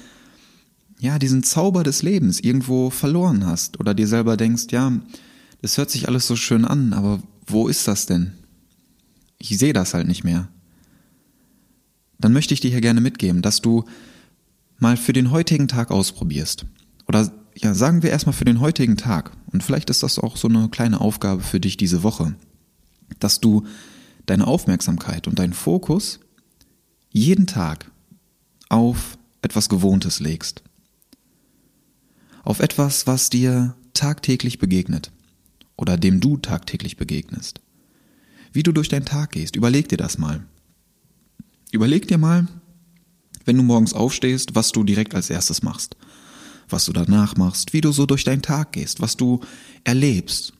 ja, 1.00 1.20
diesen 1.20 1.44
Zauber 1.44 1.84
des 1.84 2.04
Lebens 2.04 2.40
irgendwo 2.40 2.90
verloren 2.90 3.46
hast 3.46 3.80
oder 3.80 3.94
dir 3.94 4.08
selber 4.08 4.38
denkst, 4.38 4.68
ja, 4.72 4.92
das 5.62 5.78
hört 5.78 5.92
sich 5.92 6.08
alles 6.08 6.28
so 6.28 6.36
schön 6.36 6.66
an, 6.66 6.94
aber 6.94 7.22
wo 7.46 7.68
ist 7.68 7.88
das 7.88 8.06
denn? 8.06 8.34
Ich 9.38 9.58
sehe 9.58 9.74
das 9.74 9.94
halt 9.94 10.08
nicht 10.08 10.24
mehr. 10.24 10.48
Dann 12.18 12.34
möchte 12.34 12.54
ich 12.54 12.60
dir 12.60 12.72
hier 12.72 12.82
gerne 12.82 13.02
mitgeben, 13.02 13.42
dass 13.42 13.62
du 13.62 13.84
mal 14.80 14.96
für 14.96 15.14
den 15.14 15.32
heutigen 15.32 15.68
Tag 15.68 15.92
ausprobierst. 15.92 16.66
Oder 17.08 17.32
ja, 17.56 17.74
sagen 17.74 18.04
wir 18.04 18.10
erstmal 18.10 18.34
für 18.34 18.46
den 18.46 18.60
heutigen 18.60 18.96
Tag. 18.96 19.32
Und 19.52 19.64
vielleicht 19.64 19.90
ist 19.90 20.04
das 20.04 20.18
auch 20.18 20.38
so 20.38 20.48
eine 20.48 20.70
kleine 20.70 21.02
Aufgabe 21.02 21.42
für 21.42 21.60
dich 21.60 21.78
diese 21.78 22.04
Woche. 22.04 22.36
Dass 23.20 23.42
du 23.42 23.66
deine 24.26 24.48
Aufmerksamkeit 24.48 25.28
und 25.28 25.40
deinen 25.40 25.54
Fokus 25.54 26.20
jeden 27.10 27.48
Tag 27.48 27.92
auf 28.70 29.18
etwas 29.42 29.70
Gewohntes 29.70 30.20
legst. 30.20 30.64
Auf 32.44 32.60
etwas, 32.60 33.08
was 33.08 33.30
dir 33.30 33.76
tagtäglich 33.94 34.60
begegnet 34.60 35.12
oder 35.78 35.98
dem 35.98 36.20
du 36.20 36.38
tagtäglich 36.38 36.98
begegnest. 36.98 37.60
Wie 38.54 38.64
du 38.64 38.72
durch 38.72 38.90
deinen 38.90 39.06
Tag 39.06 39.32
gehst, 39.32 39.56
überleg 39.56 39.90
dir 39.90 39.98
das 39.98 40.18
mal. 40.18 40.46
Überleg 41.72 42.08
dir 42.08 42.18
mal, 42.18 42.48
wenn 43.46 43.58
du 43.58 43.64
morgens 43.64 43.94
aufstehst, 43.94 44.56
was 44.56 44.72
du 44.72 44.84
direkt 44.84 45.16
als 45.16 45.30
erstes 45.30 45.64
machst, 45.64 45.96
was 46.70 46.86
du 46.86 46.94
danach 46.94 47.36
machst, 47.38 47.74
wie 47.74 47.82
du 47.82 47.92
so 47.92 48.06
durch 48.06 48.24
deinen 48.24 48.42
Tag 48.42 48.74
gehst, 48.74 49.02
was 49.02 49.18
du 49.18 49.42
erlebst, 49.84 50.54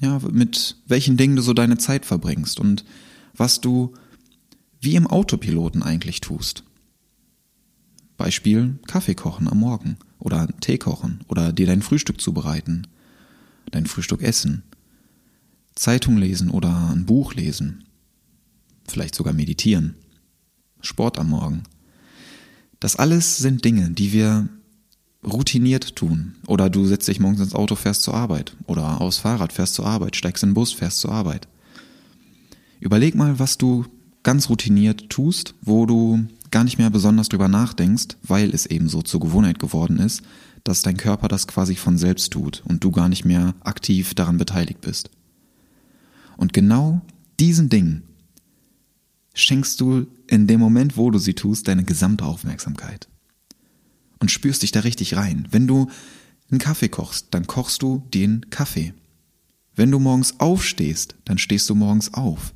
ja, 0.00 0.20
mit 0.30 0.76
welchen 0.86 1.16
Dingen 1.16 1.36
du 1.36 1.42
so 1.42 1.52
deine 1.52 1.78
Zeit 1.78 2.04
verbringst 2.04 2.60
und 2.60 2.84
was 3.34 3.60
du 3.60 3.94
wie 4.80 4.96
im 4.96 5.06
Autopiloten 5.06 5.82
eigentlich 5.82 6.20
tust. 6.20 6.64
Beispiel 8.16 8.78
Kaffee 8.86 9.14
kochen 9.14 9.48
am 9.48 9.60
Morgen 9.60 9.96
oder 10.18 10.48
Tee 10.60 10.78
kochen 10.78 11.20
oder 11.28 11.52
dir 11.52 11.66
dein 11.66 11.82
Frühstück 11.82 12.20
zubereiten 12.20 12.86
dein 13.70 13.86
Frühstück 13.86 14.22
essen, 14.22 14.62
Zeitung 15.74 16.16
lesen 16.16 16.50
oder 16.50 16.90
ein 16.90 17.06
Buch 17.06 17.34
lesen, 17.34 17.84
vielleicht 18.88 19.14
sogar 19.14 19.32
meditieren, 19.32 19.96
Sport 20.80 21.18
am 21.18 21.30
Morgen. 21.30 21.62
Das 22.80 22.96
alles 22.96 23.38
sind 23.38 23.64
Dinge, 23.64 23.90
die 23.90 24.12
wir 24.12 24.48
routiniert 25.26 25.96
tun. 25.96 26.36
Oder 26.46 26.70
du 26.70 26.86
setzt 26.86 27.08
dich 27.08 27.20
morgens 27.20 27.40
ins 27.40 27.54
Auto, 27.54 27.74
fährst 27.74 28.02
zur 28.02 28.14
Arbeit. 28.14 28.56
Oder 28.66 29.00
aufs 29.00 29.18
Fahrrad, 29.18 29.52
fährst 29.52 29.74
zur 29.74 29.86
Arbeit, 29.86 30.16
steigst 30.16 30.42
in 30.42 30.50
den 30.50 30.54
Bus, 30.54 30.72
fährst 30.72 31.00
zur 31.00 31.12
Arbeit. 31.12 31.48
Überleg 32.80 33.14
mal, 33.14 33.38
was 33.38 33.58
du 33.58 33.86
ganz 34.22 34.48
routiniert 34.48 35.08
tust, 35.10 35.54
wo 35.62 35.86
du 35.86 36.26
gar 36.50 36.64
nicht 36.64 36.78
mehr 36.78 36.90
besonders 36.90 37.28
drüber 37.28 37.48
nachdenkst, 37.48 38.16
weil 38.22 38.54
es 38.54 38.66
eben 38.66 38.88
so 38.88 39.02
zur 39.02 39.20
Gewohnheit 39.20 39.58
geworden 39.58 39.98
ist, 39.98 40.22
dass 40.64 40.82
dein 40.82 40.96
Körper 40.96 41.28
das 41.28 41.46
quasi 41.46 41.74
von 41.76 41.98
selbst 41.98 42.32
tut 42.32 42.62
und 42.66 42.82
du 42.82 42.90
gar 42.90 43.08
nicht 43.08 43.24
mehr 43.24 43.54
aktiv 43.60 44.14
daran 44.14 44.38
beteiligt 44.38 44.80
bist. 44.80 45.10
Und 46.36 46.52
genau 46.52 47.00
diesen 47.40 47.68
Dingen 47.68 48.02
schenkst 49.34 49.80
du 49.80 50.06
in 50.26 50.46
dem 50.46 50.60
Moment, 50.60 50.96
wo 50.96 51.10
du 51.10 51.18
sie 51.18 51.34
tust, 51.34 51.68
deine 51.68 51.84
gesamte 51.84 52.24
Aufmerksamkeit. 52.24 53.08
Und 54.18 54.30
spürst 54.30 54.62
dich 54.62 54.72
da 54.72 54.80
richtig 54.80 55.16
rein. 55.16 55.46
Wenn 55.50 55.66
du 55.66 55.90
einen 56.50 56.60
Kaffee 56.60 56.88
kochst, 56.88 57.28
dann 57.32 57.46
kochst 57.46 57.82
du 57.82 58.06
den 58.14 58.48
Kaffee. 58.50 58.94
Wenn 59.74 59.90
du 59.90 59.98
morgens 59.98 60.40
aufstehst, 60.40 61.16
dann 61.24 61.38
stehst 61.38 61.68
du 61.68 61.74
morgens 61.74 62.14
auf. 62.14 62.54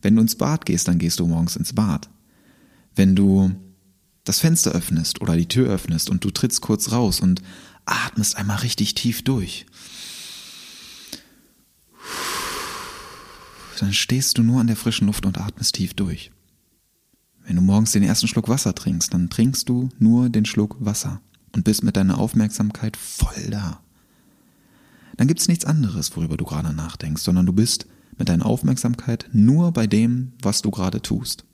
Wenn 0.00 0.16
du 0.16 0.22
ins 0.22 0.36
Bad 0.36 0.64
gehst, 0.64 0.88
dann 0.88 0.98
gehst 0.98 1.20
du 1.20 1.26
morgens 1.26 1.56
ins 1.56 1.74
Bad. 1.74 2.08
Wenn 2.94 3.14
du 3.14 3.54
das 4.24 4.40
Fenster 4.40 4.72
öffnest 4.72 5.20
oder 5.20 5.36
die 5.36 5.48
Tür 5.48 5.68
öffnest 5.68 6.10
und 6.10 6.24
du 6.24 6.30
trittst 6.30 6.60
kurz 6.60 6.92
raus 6.92 7.20
und 7.20 7.42
atmest 7.84 8.36
einmal 8.36 8.58
richtig 8.58 8.94
tief 8.94 9.22
durch, 9.22 9.66
dann 13.78 13.92
stehst 13.92 14.38
du 14.38 14.42
nur 14.42 14.60
an 14.60 14.66
der 14.66 14.76
frischen 14.76 15.06
Luft 15.06 15.26
und 15.26 15.38
atmest 15.38 15.74
tief 15.74 15.94
durch. 15.94 16.30
Wenn 17.46 17.56
du 17.56 17.62
morgens 17.62 17.92
den 17.92 18.02
ersten 18.02 18.26
Schluck 18.26 18.48
Wasser 18.48 18.74
trinkst, 18.74 19.14
dann 19.14 19.30
trinkst 19.30 19.68
du 19.68 19.88
nur 20.00 20.28
den 20.28 20.44
Schluck 20.44 20.76
Wasser 20.80 21.20
und 21.52 21.64
bist 21.64 21.84
mit 21.84 21.96
deiner 21.96 22.18
Aufmerksamkeit 22.18 22.96
voll 22.96 23.50
da. 23.50 23.80
Dann 25.16 25.28
gibt's 25.28 25.46
nichts 25.46 25.64
anderes, 25.64 26.14
worüber 26.16 26.36
du 26.36 26.44
gerade 26.44 26.72
nachdenkst, 26.72 27.22
sondern 27.22 27.46
du 27.46 27.52
bist 27.52 27.86
mit 28.18 28.28
deiner 28.28 28.46
Aufmerksamkeit 28.46 29.28
nur 29.32 29.70
bei 29.70 29.86
dem, 29.86 30.32
was 30.42 30.60
du 30.60 30.72
gerade 30.72 31.00
tust. 31.00 31.44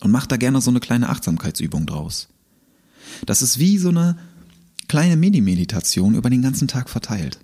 Und 0.00 0.10
mach 0.10 0.26
da 0.26 0.36
gerne 0.36 0.60
so 0.60 0.70
eine 0.70 0.80
kleine 0.80 1.08
Achtsamkeitsübung 1.08 1.86
draus. 1.86 2.28
Das 3.26 3.42
ist 3.42 3.60
wie 3.60 3.78
so 3.78 3.90
eine 3.90 4.18
kleine 4.88 5.16
Mini-Meditation 5.16 6.16
über 6.16 6.30
den 6.30 6.42
ganzen 6.42 6.66
Tag 6.66 6.90
verteilt. 6.90 7.38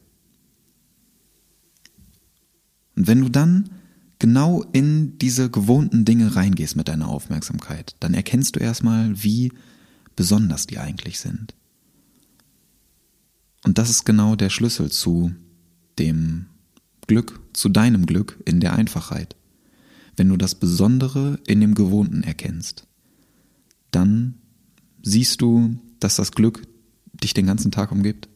Und 2.96 3.06
wenn 3.06 3.20
du 3.20 3.28
dann 3.28 3.70
genau 4.20 4.64
in 4.72 5.18
diese 5.18 5.50
gewohnten 5.50 6.04
Dinge 6.04 6.36
reingehst 6.36 6.76
mit 6.76 6.86
deiner 6.86 7.08
Aufmerksamkeit, 7.08 7.96
dann 7.98 8.14
erkennst 8.14 8.54
du 8.54 8.60
erstmal, 8.60 9.20
wie 9.20 9.50
besonders 10.14 10.68
die 10.68 10.78
eigentlich 10.78 11.18
sind. 11.18 11.56
Und 13.64 13.78
das 13.78 13.90
ist 13.90 14.04
genau 14.04 14.36
der 14.36 14.50
Schlüssel 14.50 14.90
zu 14.90 15.32
dem 15.98 16.46
Glück, 17.06 17.40
zu 17.52 17.68
deinem 17.68 18.06
Glück 18.06 18.38
in 18.44 18.60
der 18.60 18.74
Einfachheit. 18.74 19.36
Wenn 20.16 20.28
du 20.28 20.36
das 20.36 20.54
Besondere 20.54 21.40
in 21.46 21.60
dem 21.60 21.74
Gewohnten 21.74 22.22
erkennst, 22.22 22.86
dann 23.90 24.34
siehst 25.02 25.40
du, 25.40 25.78
dass 25.98 26.16
das 26.16 26.32
Glück 26.32 26.62
dich 27.22 27.34
den 27.34 27.46
ganzen 27.46 27.70
Tag 27.70 27.90
umgibt. 27.90 28.28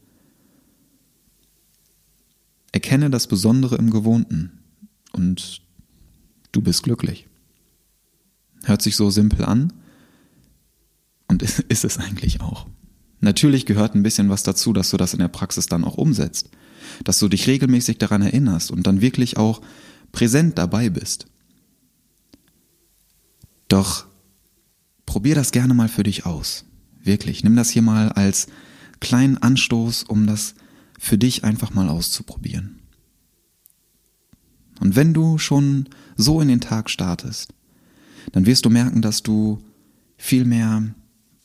Erkenne 2.73 3.11
das 3.11 3.27
Besondere 3.27 3.77
im 3.77 3.91
Gewohnten 3.91 4.61
und 5.13 5.64
du 6.55 6.63
bist 6.63 6.83
glücklich. 6.83 7.27
Hört 8.65 8.83
sich 8.83 8.97
so 8.97 9.11
simpel 9.11 9.45
an 9.45 9.73
und 11.29 11.43
ist 11.69 11.85
es 11.85 11.99
eigentlich 11.99 12.41
auch. 12.41 12.67
Natürlich 13.21 13.67
gehört 13.67 13.95
ein 13.95 14.03
bisschen 14.03 14.29
was 14.29 14.43
dazu, 14.43 14.73
dass 14.73 14.91
du 14.91 14.97
das 14.97 15.15
in 15.15 15.21
der 15.21 15.29
Praxis 15.29 15.67
dann 15.67 15.85
auch 15.85 15.97
umsetzt, 15.97 16.51
dass 17.05 17.19
du 17.19 17.29
dich 17.29 17.47
regelmäßig 17.47 17.99
daran 17.99 18.23
erinnerst 18.23 18.71
und 18.71 18.87
dann 18.87 19.01
wirklich 19.01 19.37
auch 19.37 19.63
präsent 20.13 20.59
dabei 20.59 20.91
bist. 20.91 21.27
Doch 23.69 24.07
probier 25.07 25.35
das 25.35 25.53
gerne 25.53 25.75
mal 25.75 25.89
für 25.89 26.03
dich 26.03 26.27
aus. 26.27 26.67
Wirklich, 27.03 27.45
nimm 27.45 27.57
das 27.57 27.71
hier 27.71 27.83
mal 27.83 28.11
als 28.11 28.47
kleinen 29.01 29.39
Anstoß, 29.39 30.05
um 30.05 30.27
das 30.27 30.55
für 30.99 31.19
dich 31.19 31.45
einfach 31.45 31.73
mal 31.75 31.89
auszuprobieren. 31.89 32.81
Und 34.85 34.97
wenn 34.97 35.15
du 35.15 35.39
schon 35.39 35.89
so 36.15 36.43
in 36.43 36.49
den 36.49 36.61
Tag 36.61 36.91
startest, 36.91 37.55
dann 38.33 38.45
wirst 38.45 38.67
du 38.67 38.71
merken, 38.71 39.01
dass 39.01 39.23
du 39.23 39.65
viel 40.19 40.45
mehr 40.45 40.95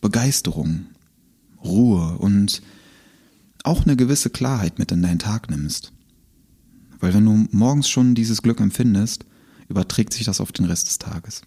Begeisterung, 0.02 0.88
Ruhe 1.64 2.18
und 2.18 2.62
auch 3.64 3.84
eine 3.84 3.96
gewisse 3.96 4.30
Klarheit 4.30 4.78
mit 4.78 4.92
in 4.92 5.02
deinen 5.02 5.20
Tag 5.20 5.50
nimmst. 5.50 5.94
Weil 7.00 7.14
wenn 7.14 7.26
du 7.26 7.48
morgens 7.52 7.88
schon 7.88 8.14
dieses 8.14 8.42
Glück 8.42 8.60
empfindest, 8.60 9.26
überträgt 9.70 10.12
sich 10.12 10.26
das 10.26 10.42
auf 10.42 10.52
den 10.52 10.66
Rest 10.66 10.88
des 10.88 11.00
Tages. 11.00 11.42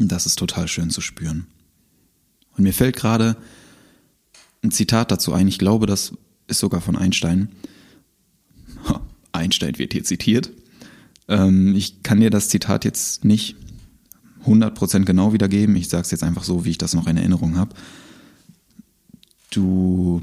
Und 0.00 0.10
das 0.10 0.26
ist 0.26 0.36
total 0.36 0.66
schön 0.66 0.90
zu 0.90 1.00
spüren. 1.00 1.46
Und 2.56 2.64
mir 2.64 2.72
fällt 2.74 2.96
gerade 2.96 3.36
ein 4.62 4.72
Zitat 4.72 5.12
dazu 5.12 5.32
ein, 5.32 5.46
ich 5.46 5.58
glaube, 5.58 5.86
das 5.86 6.12
ist 6.48 6.58
sogar 6.58 6.80
von 6.80 6.96
Einstein. 6.96 7.50
Einstein 9.32 9.78
wird 9.78 9.92
hier 9.92 10.02
zitiert. 10.02 10.50
Ähm, 11.28 11.74
ich 11.74 12.02
kann 12.02 12.20
dir 12.20 12.30
das 12.30 12.48
Zitat 12.48 12.84
jetzt 12.84 13.24
nicht 13.24 13.56
100% 14.44 15.04
genau 15.04 15.32
wiedergeben. 15.32 15.76
Ich 15.76 15.88
sage 15.88 16.02
es 16.02 16.10
jetzt 16.10 16.24
einfach 16.24 16.44
so, 16.44 16.64
wie 16.64 16.70
ich 16.70 16.78
das 16.78 16.94
noch 16.94 17.06
in 17.06 17.16
Erinnerung 17.16 17.56
habe. 17.56 17.74
Du, 19.50 20.22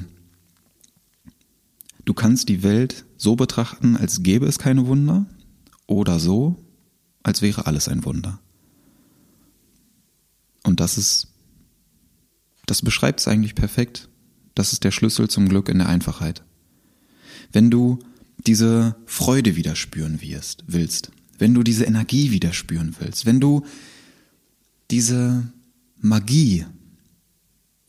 du 2.06 2.13
kannst 2.13 2.50
die 2.50 2.63
Welt 2.63 3.06
so 3.18 3.36
betrachten, 3.36 3.96
als 3.96 4.24
gäbe 4.24 4.46
es 4.46 4.60
keine 4.60 4.88
Wunder 4.88 5.25
oder 5.88 6.20
so, 6.20 6.56
als 7.24 7.41
wäre 7.41 7.65
alles 7.65 7.88
ein 7.88 8.06
Wunder. 8.06 8.39
Und 10.63 10.79
das 10.79 10.98
ist, 10.98 11.27
das 12.65 12.82
beschreibt 12.82 13.20
es 13.20 13.27
eigentlich 13.27 13.56
perfekt. 13.56 14.10
Das 14.56 14.74
ist 14.74 14.84
der 14.84 14.91
Schlüssel 14.91 15.29
zum 15.29 15.48
Glück 15.48 15.70
in 15.70 15.77
der 15.77 15.89
Einfachheit. 15.89 16.44
Wenn 17.51 17.72
du 17.72 18.00
diese 18.48 18.96
Freude 19.05 19.55
wieder 19.55 19.75
spüren 19.75 20.22
wirst, 20.22 20.63
willst, 20.67 21.12
wenn 21.38 21.53
du 21.53 21.63
diese 21.63 21.86
Energie 21.86 22.31
wieder 22.31 22.53
spüren 22.53 22.96
willst, 23.00 23.25
wenn 23.25 23.39
du 23.39 23.65
diese 24.91 25.51
Magie 25.98 26.65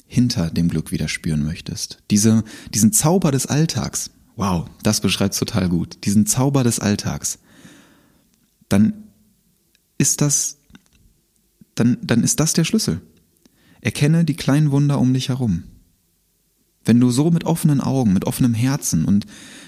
hinter 0.07 0.51
dem 0.51 0.69
Glück 0.69 0.91
wieder 0.91 1.09
spüren 1.09 1.45
möchtest, 1.45 2.03
diese, 2.11 2.45
diesen 2.75 2.93
Zauber 2.93 3.31
des 3.31 3.47
Alltags, 3.47 4.11
wow, 4.37 4.69
das 4.83 5.01
beschreibt 5.01 5.37
total 5.39 5.69
gut, 5.69 5.99
diesen 6.05 6.27
Zauber 6.27 6.65
des 6.65 6.81
Alltags, 6.81 7.39
dann 8.69 9.05
ist 9.99 10.21
das, 10.21 10.59
dann, 11.75 11.99
dann 12.03 12.23
ist 12.23 12.41
das 12.41 12.53
der 12.55 12.65
Schlüssel. 12.65 13.01
Erkenne 13.81 14.25
die 14.25 14.35
kleinen 14.35 14.71
Wunder 14.71 14.99
um 14.99 15.15
dich 15.15 15.29
herum. 15.29 15.65
Wenn 16.85 17.01
du 17.01 17.11
so 17.11 17.31
mit 17.31 17.45
offenen 17.45 17.81
Augen, 17.81 18.13
mit 18.13 18.25
offenem 18.25 18.55
Herzen 18.55 19.05
und 19.05 19.27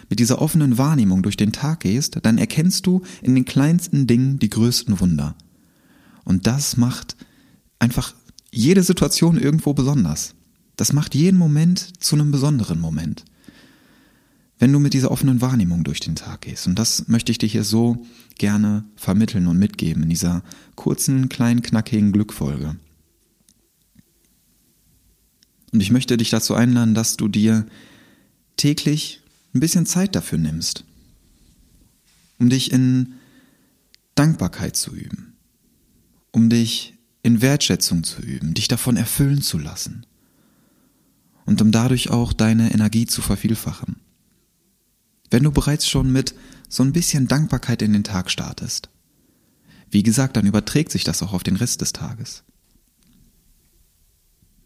mit 0.09 0.19
dieser 0.19 0.41
offenen 0.41 0.79
Wahrnehmung 0.79 1.23
durch 1.23 1.37
den 1.37 1.53
Tag 1.53 1.81
gehst, 1.81 2.19
dann 2.23 2.39
erkennst 2.39 2.87
du 2.87 3.03
in 3.23 3.35
den 3.35 3.45
kleinsten 3.45 4.07
Dingen 4.07 4.39
die 4.39 4.51
größten 4.51 5.01
Wunder. 5.01 5.35
Und 6.25 6.47
das 6.47 6.77
macht 6.77 7.17
einfach 7.79 8.15
jede 8.51 8.83
Situation 8.83 9.39
irgendwo 9.39 9.75
besonders. 9.75 10.35
Das 10.77 10.93
macht 10.93 11.15
jeden 11.15 11.39
Moment 11.39 12.03
zu 12.03 12.17
einem 12.17 12.31
besonderen 12.31 12.81
Moment. 12.81 13.25
Wenn 14.59 14.73
du 14.73 14.79
mit 14.79 14.95
dieser 14.95 15.11
offenen 15.11 15.41
Wahrnehmung 15.41 15.83
durch 15.83 16.01
den 16.01 16.15
Tag 16.15 16.43
gehst. 16.43 16.67
Und 16.67 16.79
das 16.79 17.09
möchte 17.09 17.33
ich 17.33 17.39
dir 17.39 17.49
hier 17.49 17.65
so 17.65 18.07
gerne 18.39 18.85
vermitteln 18.95 19.49
und 19.49 19.59
mitgeben 19.59 20.05
in 20.05 20.09
dieser 20.09 20.43
kurzen, 20.77 21.29
kleinen, 21.29 21.63
knackigen 21.63 22.13
Glückfolge. 22.13 22.77
Und 25.73 25.81
ich 25.81 25.91
möchte 25.91 26.17
dich 26.17 26.31
dazu 26.31 26.55
einladen, 26.55 26.95
dass 26.95 27.17
du 27.17 27.29
dir 27.29 27.67
täglich 28.57 29.23
ein 29.55 29.61
bisschen 29.61 29.87
Zeit 29.87 30.15
dafür 30.15 30.39
nimmst, 30.39 30.85
um 32.39 32.49
dich 32.51 32.73
in 32.73 33.15
Dankbarkeit 34.15 34.77
zu 34.77 34.95
üben, 34.95 35.35
um 36.31 36.51
dich 36.51 36.95
in 37.23 37.41
Wertschätzung 37.41 38.05
zu 38.05 38.21
üben, 38.21 38.55
dich 38.55 38.69
davon 38.69 38.97
erfüllen 38.97 39.43
zu 39.43 39.59
lassen 39.59 40.07
und 41.45 41.63
um 41.63 41.73
dadurch 41.73 42.11
auch 42.11 42.33
deine 42.33 42.73
Energie 42.73 43.07
zu 43.07 43.23
vervielfachen. 43.23 43.97
Wenn 45.31 45.45
du 45.45 45.51
bereits 45.51 45.89
schon 45.89 46.13
mit 46.13 46.35
so 46.69 46.83
ein 46.83 46.93
bisschen 46.93 47.29
Dankbarkeit 47.29 47.81
in 47.81 47.93
den 47.93 48.05
Tag 48.05 48.31
startest, 48.31 48.91
wie 49.91 50.03
gesagt, 50.03 50.37
dann 50.37 50.47
überträgt 50.47 50.91
sich 50.93 51.05
das 51.05 51.23
auch 51.23 51.33
auf 51.33 51.43
den 51.43 51.57
Rest 51.57 51.81
des 51.81 51.93
Tages. 51.93 52.45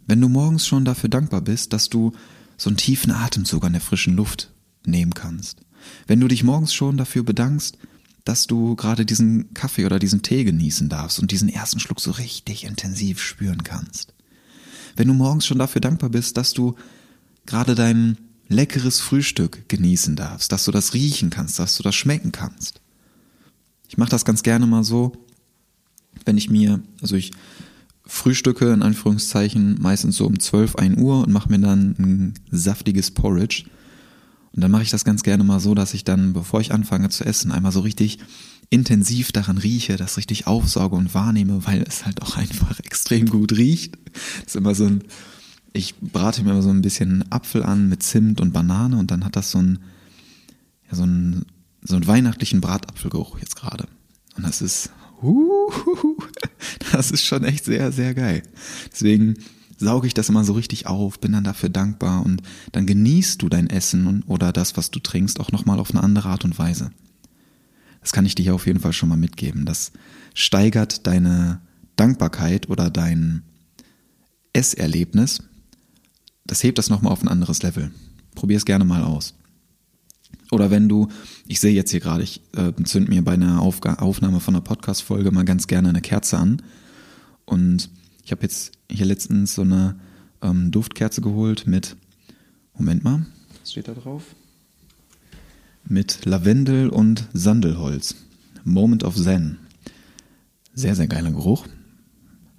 Wenn 0.07 0.21
du 0.21 0.29
morgens 0.29 0.67
schon 0.67 0.85
dafür 0.85 1.11
dankbar 1.11 1.41
bist, 1.41 1.73
dass 1.73 1.89
du 1.89 2.13
so 2.57 2.71
einen 2.71 2.77
tiefen 2.77 3.11
Atemzug 3.13 3.65
an 3.65 3.73
der 3.73 3.83
frischen 3.83 4.17
Luft 4.17 4.51
nehmen 4.85 5.15
kannst. 5.15 5.61
Wenn 6.07 6.21
du 6.21 6.29
dich 6.29 6.45
morgens 6.45 6.73
schon 6.73 6.97
dafür 6.97 7.23
bedankst, 7.23 7.77
dass 8.25 8.47
du 8.47 8.75
gerade 8.75 9.05
diesen 9.07 9.55
Kaffee 9.55 9.85
oder 9.85 9.99
diesen 9.99 10.23
Tee 10.23 10.45
genießen 10.45 10.89
darfst 10.89 11.21
und 11.21 11.31
diesen 11.31 11.49
ersten 11.49 11.79
Schluck 11.79 12.01
so 12.01 12.11
richtig 12.13 12.65
intensiv 12.65 13.21
spüren 13.21 13.63
kannst. 13.63 14.15
Wenn 14.97 15.09
du 15.09 15.15
morgens 15.15 15.47
schon 15.47 15.59
dafür 15.59 15.81
dankbar 15.81 16.11
bist, 16.11 16.37
dass 16.37 16.53
du 16.53 16.75
gerade 17.45 17.75
dein 17.75 18.17
leckeres 18.49 19.01
Frühstück 19.01 19.69
genießen 19.69 20.17
darfst, 20.17 20.51
dass 20.51 20.65
du 20.65 20.73
das 20.73 20.95
riechen 20.95 21.31
kannst, 21.31 21.59
dass 21.59 21.77
du 21.77 21.83
das 21.83 21.95
schmecken 21.95 22.33
kannst. 22.33 22.81
Ich 23.89 23.99
mache 23.99 24.11
das 24.11 24.25
ganz 24.25 24.43
gerne 24.43 24.67
mal 24.67 24.83
so, 24.83 25.13
wenn 26.25 26.39
ich 26.39 26.51
mir, 26.51 26.81
also 27.01 27.15
ich 27.15 27.33
frühstücke 28.07 28.73
in 28.73 28.83
Anführungszeichen 28.83 29.81
meistens 29.81 30.17
so 30.17 30.27
um 30.27 30.39
12, 30.39 30.77
1 30.77 30.99
Uhr 30.99 31.25
und 31.25 31.33
mache 31.33 31.51
mir 31.51 31.59
dann 31.59 31.97
ein 31.99 32.35
saftiges 32.51 33.11
Porridge. 33.11 33.65
Und 34.53 34.63
dann 34.63 34.71
mache 34.71 34.85
ich 34.85 34.91
das 34.91 35.05
ganz 35.05 35.23
gerne 35.23 35.45
mal 35.45 35.61
so, 35.61 35.75
dass 35.75 35.93
ich 35.93 36.05
dann, 36.05 36.33
bevor 36.33 36.61
ich 36.61 36.73
anfange 36.73 37.11
zu 37.11 37.25
essen, 37.25 37.53
einmal 37.53 37.73
so 37.73 37.81
richtig 37.81 38.19
intensiv 38.71 39.33
daran 39.33 39.59
rieche, 39.59 39.97
das 39.97 40.17
richtig 40.17 40.47
aufsauge 40.47 40.97
und 40.97 41.15
wahrnehme, 41.15 41.67
weil 41.67 41.83
es 41.83 42.07
halt 42.07 42.23
auch 42.23 42.37
einfach 42.37 42.79
extrem 42.85 43.27
gut 43.27 43.53
riecht. 43.53 43.99
Das 44.41 44.55
ist 44.55 44.57
immer 44.57 44.75
so 44.75 44.87
ein, 44.87 45.03
ich 45.73 45.97
brate 45.97 46.43
mir 46.43 46.63
so 46.63 46.71
ein 46.71 46.83
bisschen 46.83 47.31
Apfel 47.31 47.65
an 47.65 47.89
mit 47.89 48.03
Zimt 48.03 48.41
und 48.41 48.53
Banane 48.53 48.97
und 48.97 49.11
dann 49.11 49.25
hat 49.25 49.37
das 49.37 49.51
so 49.51 49.59
ein, 49.59 49.81
ja, 50.89 50.97
so 50.97 51.05
ein, 51.05 51.45
so 51.83 51.97
einen 51.97 52.07
weihnachtlichen 52.07 52.61
Bratapfelgeruch 52.61 53.39
jetzt 53.41 53.57
gerade. 53.57 53.87
Und 54.37 54.45
das 54.45 54.63
ist, 54.63 54.91
das 56.93 57.11
ist 57.11 57.25
schon 57.25 57.45
echt 57.45 57.65
sehr, 57.65 57.93
sehr 57.93 58.15
geil. 58.15 58.43
Deswegen 58.93 59.37
sauge 59.79 60.07
ich 60.07 60.15
das 60.15 60.29
immer 60.29 60.45
so 60.45 60.55
richtig 60.55 60.87
auf, 60.87 61.21
bin 61.21 61.33
dann 61.33 61.45
dafür 61.45 61.69
dankbar 61.69 62.25
und 62.25 62.43
dann 62.73 62.87
genießt 62.87 63.41
du 63.43 63.49
dein 63.49 63.69
Essen 63.69 64.23
oder 64.27 64.53
das, 64.53 64.77
was 64.77 64.91
du 64.91 65.01
trinkst, 65.01 65.41
auch 65.41 65.53
nochmal 65.53 65.79
auf 65.79 65.91
eine 65.91 66.03
andere 66.03 66.29
Art 66.29 66.45
und 66.45 66.59
Weise. 66.59 66.91
Das 68.01 68.13
kann 68.13 68.27
ich 68.27 68.35
dir 68.35 68.55
auf 68.55 68.67
jeden 68.67 68.81
Fall 68.81 68.93
schon 68.93 69.09
mal 69.09 69.17
mitgeben. 69.17 69.67
Das 69.67 69.93
steigert 70.35 71.07
deine 71.07 71.61
Dankbarkeit 71.97 72.69
oder 72.69 72.91
dein 72.91 73.43
Esserlebnis. 74.53 75.43
Das 76.45 76.63
hebt 76.63 76.79
das 76.79 76.89
nochmal 76.89 77.13
auf 77.13 77.23
ein 77.23 77.29
anderes 77.29 77.63
Level. 77.63 77.91
Probier 78.35 78.57
es 78.57 78.65
gerne 78.65 78.85
mal 78.85 79.03
aus. 79.03 79.35
Oder 80.51 80.71
wenn 80.71 80.89
du, 80.89 81.09
ich 81.47 81.61
sehe 81.61 81.75
jetzt 81.75 81.91
hier 81.91 82.01
gerade, 82.01 82.23
ich 82.23 82.41
äh, 82.57 82.73
zünd 82.85 83.09
mir 83.09 83.23
bei 83.23 83.33
einer 83.33 83.61
Aufga 83.61 83.95
Aufnahme 83.95 84.41
von 84.41 84.55
einer 84.55 84.63
Podcast-Folge 84.63 85.31
mal 85.31 85.45
ganz 85.45 85.67
gerne 85.67 85.89
eine 85.89 86.01
Kerze 86.01 86.39
an. 86.39 86.63
Und 87.45 87.91
ich 88.25 88.33
habe 88.33 88.43
jetzt 88.43 88.73
hier 88.91 89.07
letztens 89.07 89.55
so 89.55 89.63
eine 89.63 89.97
ähm, 90.43 90.71
Duftkerze 90.71 91.21
geholt 91.21 91.67
mit, 91.67 91.97
Moment 92.75 93.05
mal, 93.05 93.27
was 93.61 93.73
steht 93.73 93.89
da 93.89 93.95
drauf? 93.95 94.23
Mit 95.89 96.25
Lavendel 96.25 96.89
und 96.89 97.29
Sandelholz. 97.33 98.15
Moment 98.65 99.05
of 99.05 99.17
Zen. 99.17 99.59
Sehr, 100.75 100.95
sehr 100.95 101.07
geiler 101.07 101.31
Geruch. 101.31 101.67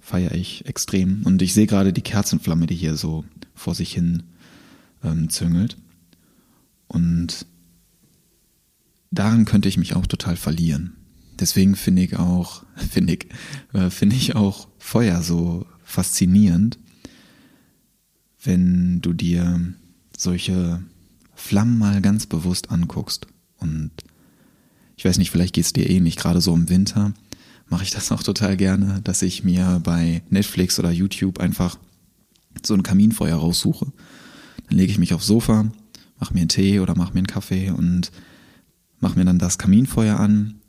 Feiere 0.00 0.34
ich 0.34 0.66
extrem. 0.66 1.22
Und 1.24 1.40
ich 1.42 1.54
sehe 1.54 1.66
gerade 1.66 1.92
die 1.92 2.02
Kerzenflamme, 2.02 2.66
die 2.66 2.74
hier 2.74 2.96
so 2.96 3.24
vor 3.54 3.74
sich 3.74 3.92
hin 3.92 4.22
ähm, 5.04 5.28
züngelt. 5.30 5.76
Und 6.88 7.46
daran 9.10 9.44
könnte 9.44 9.68
ich 9.68 9.76
mich 9.76 9.94
auch 9.94 10.06
total 10.06 10.36
verlieren. 10.36 10.94
Deswegen 11.38 11.76
finde 11.76 12.02
ich 12.02 12.16
auch, 12.16 12.64
finde 12.90 13.14
ich, 13.14 13.26
äh, 13.72 13.90
finde 13.90 14.16
ich 14.16 14.34
auch 14.36 14.68
Feuer 14.78 15.22
so 15.22 15.66
faszinierend, 15.84 16.78
wenn 18.42 19.00
du 19.00 19.12
dir 19.12 19.60
solche 20.16 20.82
Flammen 21.34 21.78
mal 21.78 22.00
ganz 22.00 22.26
bewusst 22.26 22.70
anguckst. 22.70 23.26
Und 23.58 23.90
ich 24.96 25.04
weiß 25.04 25.18
nicht, 25.18 25.30
vielleicht 25.30 25.54
geht 25.54 25.64
es 25.64 25.72
dir 25.72 25.88
ähnlich, 25.88 26.16
gerade 26.16 26.40
so 26.40 26.54
im 26.54 26.68
Winter 26.68 27.12
mache 27.70 27.84
ich 27.84 27.90
das 27.90 28.10
auch 28.12 28.22
total 28.22 28.56
gerne, 28.56 29.00
dass 29.04 29.22
ich 29.22 29.44
mir 29.44 29.80
bei 29.84 30.22
Netflix 30.30 30.78
oder 30.78 30.90
YouTube 30.90 31.38
einfach 31.40 31.78
so 32.64 32.74
ein 32.74 32.82
Kaminfeuer 32.82 33.36
raussuche. 33.36 33.92
Dann 34.68 34.78
lege 34.78 34.90
ich 34.90 34.98
mich 34.98 35.14
aufs 35.14 35.26
Sofa, 35.26 35.70
mache 36.18 36.34
mir 36.34 36.40
einen 36.40 36.48
Tee 36.48 36.80
oder 36.80 36.96
mache 36.96 37.12
mir 37.12 37.18
einen 37.18 37.26
Kaffee 37.26 37.70
und 37.70 38.10
mache 39.00 39.18
mir 39.18 39.24
dann 39.24 39.38
das 39.38 39.58
Kaminfeuer 39.58 40.18
an 40.18 40.60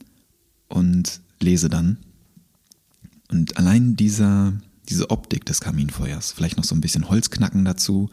und 0.68 1.22
lese 1.40 1.70
dann. 1.70 1.98
Und 3.30 3.58
allein 3.58 3.96
dieser, 3.96 4.54
diese 4.88 5.10
Optik 5.10 5.46
des 5.46 5.62
Kaminfeuers, 5.62 6.32
vielleicht 6.32 6.58
noch 6.58 6.64
so 6.64 6.76
ein 6.76 6.82
bisschen 6.82 7.10
Holzknacken 7.10 7.66
dazu, 7.66 8.10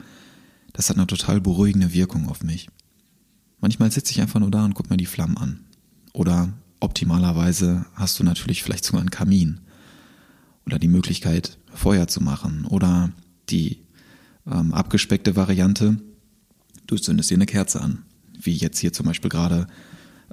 das 0.73 0.91
hat 0.91 0.97
eine 0.97 1.07
total 1.07 1.41
beruhigende 1.41 1.93
Wirkung 1.93 2.29
auf 2.29 2.43
mich. 2.43 2.69
Manchmal 3.61 3.91
sitze 3.91 4.13
ich 4.13 4.21
einfach 4.21 4.41
nur 4.41 4.51
da 4.51 4.65
und 4.65 4.75
gucke 4.75 4.91
mir 4.91 4.99
die 4.99 5.07
Flammen 5.07 5.39
an. 5.39 5.61
Oder 6.13 6.53
optimalerweise 6.81 7.87
hast 7.95 8.19
du 8.19 8.25
natürlich 8.25 8.63
vielleicht 8.63 8.85
sogar 8.85 9.01
einen 9.01 9.11
Kamin. 9.11 9.61
Oder 10.67 10.79
die 10.79 10.89
Möglichkeit, 10.89 11.59
Feuer 11.73 12.09
zu 12.09 12.23
machen. 12.23 12.67
Oder 12.67 13.11
die 13.49 13.81
ähm, 14.47 14.75
abgespeckte 14.75 15.37
Variante, 15.37 15.99
du 16.87 16.97
zündest 16.97 17.31
dir 17.31 17.37
eine 17.37 17.47
Kerze 17.47 17.81
an. 17.81 18.03
Wie 18.39 18.55
jetzt 18.55 18.79
hier 18.79 18.93
zum 18.93 19.07
Beispiel 19.07 19.31
gerade 19.31 19.67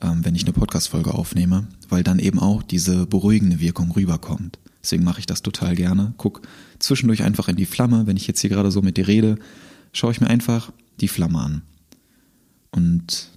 wenn 0.03 0.35
ich 0.35 0.43
eine 0.43 0.53
Podcast-Folge 0.53 1.13
aufnehme, 1.13 1.67
weil 1.89 2.03
dann 2.03 2.19
eben 2.19 2.39
auch 2.39 2.63
diese 2.63 3.05
beruhigende 3.05 3.59
Wirkung 3.59 3.91
rüberkommt. 3.91 4.59
Deswegen 4.81 5.03
mache 5.03 5.19
ich 5.19 5.25
das 5.25 5.41
total 5.41 5.75
gerne. 5.75 6.13
Guck 6.17 6.41
zwischendurch 6.79 7.23
einfach 7.23 7.47
in 7.47 7.55
die 7.55 7.65
Flamme. 7.65 8.05
Wenn 8.05 8.17
ich 8.17 8.27
jetzt 8.27 8.41
hier 8.41 8.49
gerade 8.49 8.71
so 8.71 8.81
mit 8.81 8.97
dir 8.97 9.07
rede, 9.07 9.37
schaue 9.93 10.11
ich 10.11 10.19
mir 10.19 10.27
einfach 10.27 10.71
die 10.99 11.07
Flamme 11.07 11.39
an. 11.39 11.61
Und 12.71 13.29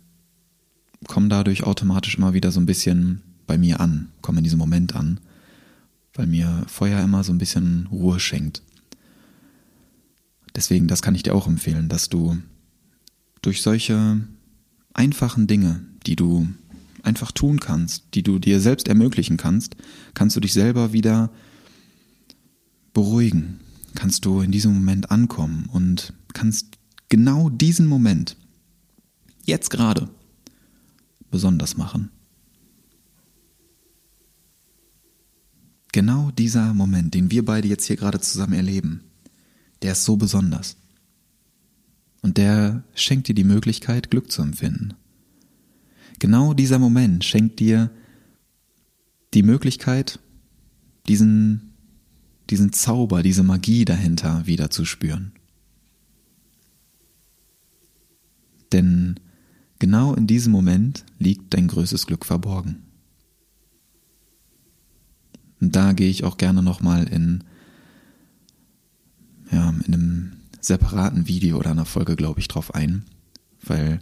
komme 1.07 1.29
dadurch 1.29 1.63
automatisch 1.63 2.17
immer 2.17 2.35
wieder 2.35 2.51
so 2.51 2.59
ein 2.59 2.67
bisschen 2.67 3.23
bei 3.47 3.59
mir 3.59 3.81
an, 3.81 4.09
komme 4.23 4.39
in 4.39 4.45
diesem 4.45 4.59
Moment 4.59 4.97
an, 4.97 5.21
weil 6.15 6.27
mir 6.27 6.65
Feuer 6.67 7.01
immer 7.01 7.23
so 7.23 7.33
ein 7.33 7.39
bisschen 7.39 7.87
Ruhe 7.93 8.19
schenkt. 8.19 8.63
Deswegen, 10.57 10.89
das 10.89 11.03
kann 11.03 11.15
ich 11.15 11.23
dir 11.23 11.35
auch 11.35 11.47
empfehlen, 11.47 11.89
dass 11.89 12.09
du 12.09 12.39
durch 13.43 13.63
solche 13.63 14.21
einfachen 14.95 15.47
Dinge, 15.47 15.85
die 16.07 16.17
du 16.17 16.49
einfach 17.03 17.33
tun 17.33 17.61
kannst, 17.61 18.05
die 18.15 18.23
du 18.23 18.39
dir 18.39 18.61
selbst 18.61 18.89
ermöglichen 18.89 19.37
kannst, 19.37 19.77
kannst 20.15 20.37
du 20.37 20.41
dich 20.41 20.53
selber 20.53 20.93
wieder 20.93 21.31
beruhigen, 22.93 23.61
kannst 23.95 24.25
du 24.25 24.41
in 24.41 24.51
diesem 24.51 24.75
Moment 24.75 25.11
ankommen 25.11 25.69
und 25.73 26.13
kannst 26.33 26.79
genau 27.09 27.49
diesen 27.49 27.87
Moment, 27.87 28.37
jetzt 29.45 29.71
gerade, 29.71 30.09
besonders 31.31 31.77
machen. 31.77 32.11
Genau 35.93 36.31
dieser 36.31 36.75
Moment, 36.75 37.15
den 37.15 37.31
wir 37.31 37.45
beide 37.45 37.69
jetzt 37.69 37.87
hier 37.87 37.97
gerade 37.97 38.21
zusammen 38.21 38.53
erleben, 38.53 39.03
der 39.83 39.93
ist 39.93 40.05
so 40.05 40.17
besonders. 40.17 40.77
Und 42.23 42.39
der 42.39 42.83
schenkt 42.95 43.29
dir 43.29 43.35
die 43.35 43.45
Möglichkeit, 43.45 44.11
Glück 44.11 44.31
zu 44.31 44.43
empfinden. 44.43 44.95
Genau 46.19 46.55
dieser 46.55 46.79
Moment 46.79 47.25
schenkt 47.25 47.61
dir 47.61 47.91
die 49.35 49.43
Möglichkeit, 49.43 50.19
diesen, 51.09 51.75
diesen 52.51 52.73
Zauber, 52.73 53.23
diese 53.23 53.43
Magie 53.43 53.85
dahinter 53.85 54.47
wieder 54.47 54.71
zu 54.71 54.85
spüren. 54.85 55.33
Denn 58.73 59.21
genau 59.79 60.15
in 60.15 60.27
diesem 60.27 60.53
Moment 60.53 61.05
liegt 61.19 61.55
dein 61.55 61.69
größtes 61.69 62.07
Glück 62.07 62.25
verborgen. 62.25 62.83
Und 65.61 65.75
da 65.75 65.93
gehe 65.93 66.11
ich 66.11 66.25
auch 66.25 66.37
gerne 66.37 66.63
nochmal 66.63 67.09
in, 67.09 67.45
ja, 69.51 69.71
in 69.87 69.95
einem 69.95 70.33
separaten 70.61 71.29
Video 71.29 71.59
oder 71.59 71.71
einer 71.71 71.85
Folge, 71.85 72.17
glaube 72.17 72.41
ich, 72.41 72.49
drauf 72.49 72.75
ein, 72.75 73.05
weil 73.63 74.01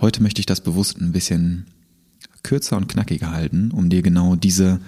Heute 0.00 0.22
möchte 0.22 0.40
ich 0.40 0.46
das 0.46 0.60
bewusst 0.60 1.00
ein 1.00 1.10
bisschen 1.10 1.66
kürzer 2.44 2.76
und 2.76 2.88
knackiger 2.88 3.32
halten, 3.32 3.72
um 3.72 3.90
dir 3.90 4.00
genau 4.00 4.36
diese 4.36 4.80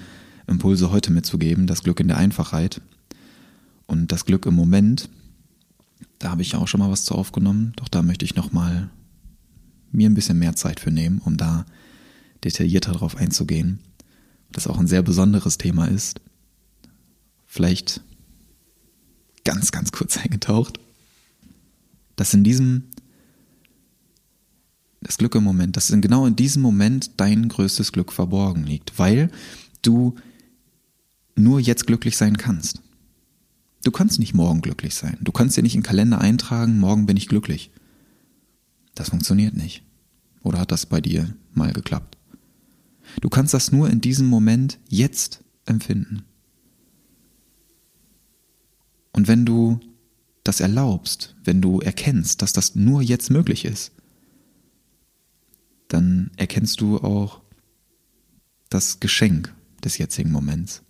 Impulse 0.47 0.93
heute 0.93 1.11
mitzugeben, 1.11 1.67
das 1.67 1.83
Glück 1.83 1.99
in 1.99 2.07
der 2.07 2.17
Einfachheit 2.17 2.81
und 3.87 4.13
das 4.13 4.25
Glück 4.25 4.47
im 4.47 4.55
Moment. 4.55 5.09
Da 6.21 6.31
habe 6.31 6.43
ich 6.43 6.55
auch 6.55 6.69
schon 6.69 6.79
mal 6.79 6.93
was 6.93 7.05
zu 7.05 7.17
aufgenommen, 7.17 7.73
doch 7.75 7.89
da 7.89 8.03
möchte 8.03 8.25
ich 8.25 8.37
nochmal 8.37 8.89
mir 9.91 10.09
ein 10.09 10.15
bisschen 10.15 10.39
mehr 10.39 10.55
Zeit 10.55 10.79
für 10.79 10.93
nehmen, 10.93 11.19
um 11.19 11.37
da 11.37 11.67
detaillierter 12.45 12.93
drauf 12.93 13.17
einzugehen. 13.17 13.81
Das 14.53 14.69
auch 14.69 14.79
ein 14.79 14.87
sehr 14.87 15.03
besonderes 15.03 15.59
Thema 15.59 15.87
ist. 15.87 16.21
Vielleicht 17.47 18.01
ganz, 19.45 19.73
ganz 19.73 19.91
kurz 19.91 20.17
eingetaucht. 20.23 20.79
Dass 22.15 22.33
in 22.33 22.45
diesem 22.45 22.85
das 25.01 25.19
Glück 25.19 25.35
im 25.35 25.45
Moment, 25.45 25.77
dass 25.77 25.91
in 25.91 26.01
genau 26.01 26.27
in 26.27 26.37
diesem 26.37 26.63
Moment 26.63 27.13
dein 27.19 27.49
größtes 27.49 27.93
Glück 27.93 28.13
verborgen 28.13 28.65
liegt, 28.65 28.99
weil 28.99 29.31
du 29.83 30.15
nur 31.35 31.59
jetzt 31.59 31.87
glücklich 31.87 32.17
sein 32.17 32.37
kannst. 32.37 32.83
Du 33.83 33.91
kannst 33.91 34.19
nicht 34.19 34.35
morgen 34.35 34.61
glücklich 34.61 34.95
sein. 34.95 35.17
Du 35.23 35.33
kannst 35.33 35.57
dir 35.57 35.63
nicht 35.63 35.75
in 35.75 35.81
den 35.81 35.87
Kalender 35.87 36.21
eintragen, 36.21 36.79
morgen 36.79 37.07
bin 37.07 37.17
ich 37.17 37.29
glücklich. 37.29 37.71
Das 38.95 39.09
funktioniert 39.09 39.57
nicht. 39.57 39.83
Oder 40.43 40.59
hat 40.59 40.71
das 40.71 40.85
bei 40.85 41.01
dir 41.01 41.35
mal 41.55 41.73
geklappt? 41.73 42.19
Du 43.23 43.31
kannst 43.31 43.55
das 43.55 43.73
nur 43.73 43.89
in 43.89 44.03
diesem 44.03 44.27
Moment 44.27 44.79
jetzt 44.89 45.43
empfinden. 45.65 46.25
Und 49.13 49.29
wenn 49.29 49.47
du 49.47 49.81
das 50.45 50.61
erlaubst, 50.61 51.37
wenn 51.43 51.61
du 51.61 51.81
erkennst, 51.81 52.43
dass 52.43 52.53
das 52.53 52.75
nur 52.75 53.03
jetzt 53.03 53.31
möglich 53.31 53.65
ist, 53.65 53.93
dann 55.93 56.31
erkennst 56.37 56.81
du 56.81 56.99
auch 56.99 57.43
das 58.69 59.01
Geschenk 59.01 59.53
des 59.83 59.99
jetzigen 59.99 60.31
Moments. 60.31 60.83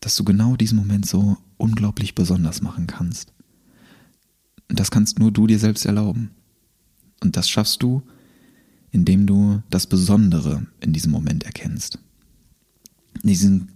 Dass 0.00 0.16
du 0.16 0.24
genau 0.24 0.56
diesen 0.56 0.76
Moment 0.76 1.06
so 1.06 1.36
unglaublich 1.58 2.14
besonders 2.14 2.60
machen 2.60 2.86
kannst. 2.86 3.32
Und 4.68 4.80
das 4.80 4.90
kannst 4.90 5.18
nur 5.20 5.30
du 5.30 5.46
dir 5.46 5.58
selbst 5.58 5.84
erlauben. 5.84 6.30
Und 7.22 7.36
das 7.36 7.48
schaffst 7.48 7.82
du, 7.82 8.02
indem 8.90 9.26
du 9.26 9.62
das 9.70 9.86
Besondere 9.86 10.66
in 10.80 10.92
diesem 10.92 11.12
Moment 11.12 11.44
erkennst. 11.44 11.98
In 13.22 13.28
diesen 13.28 13.72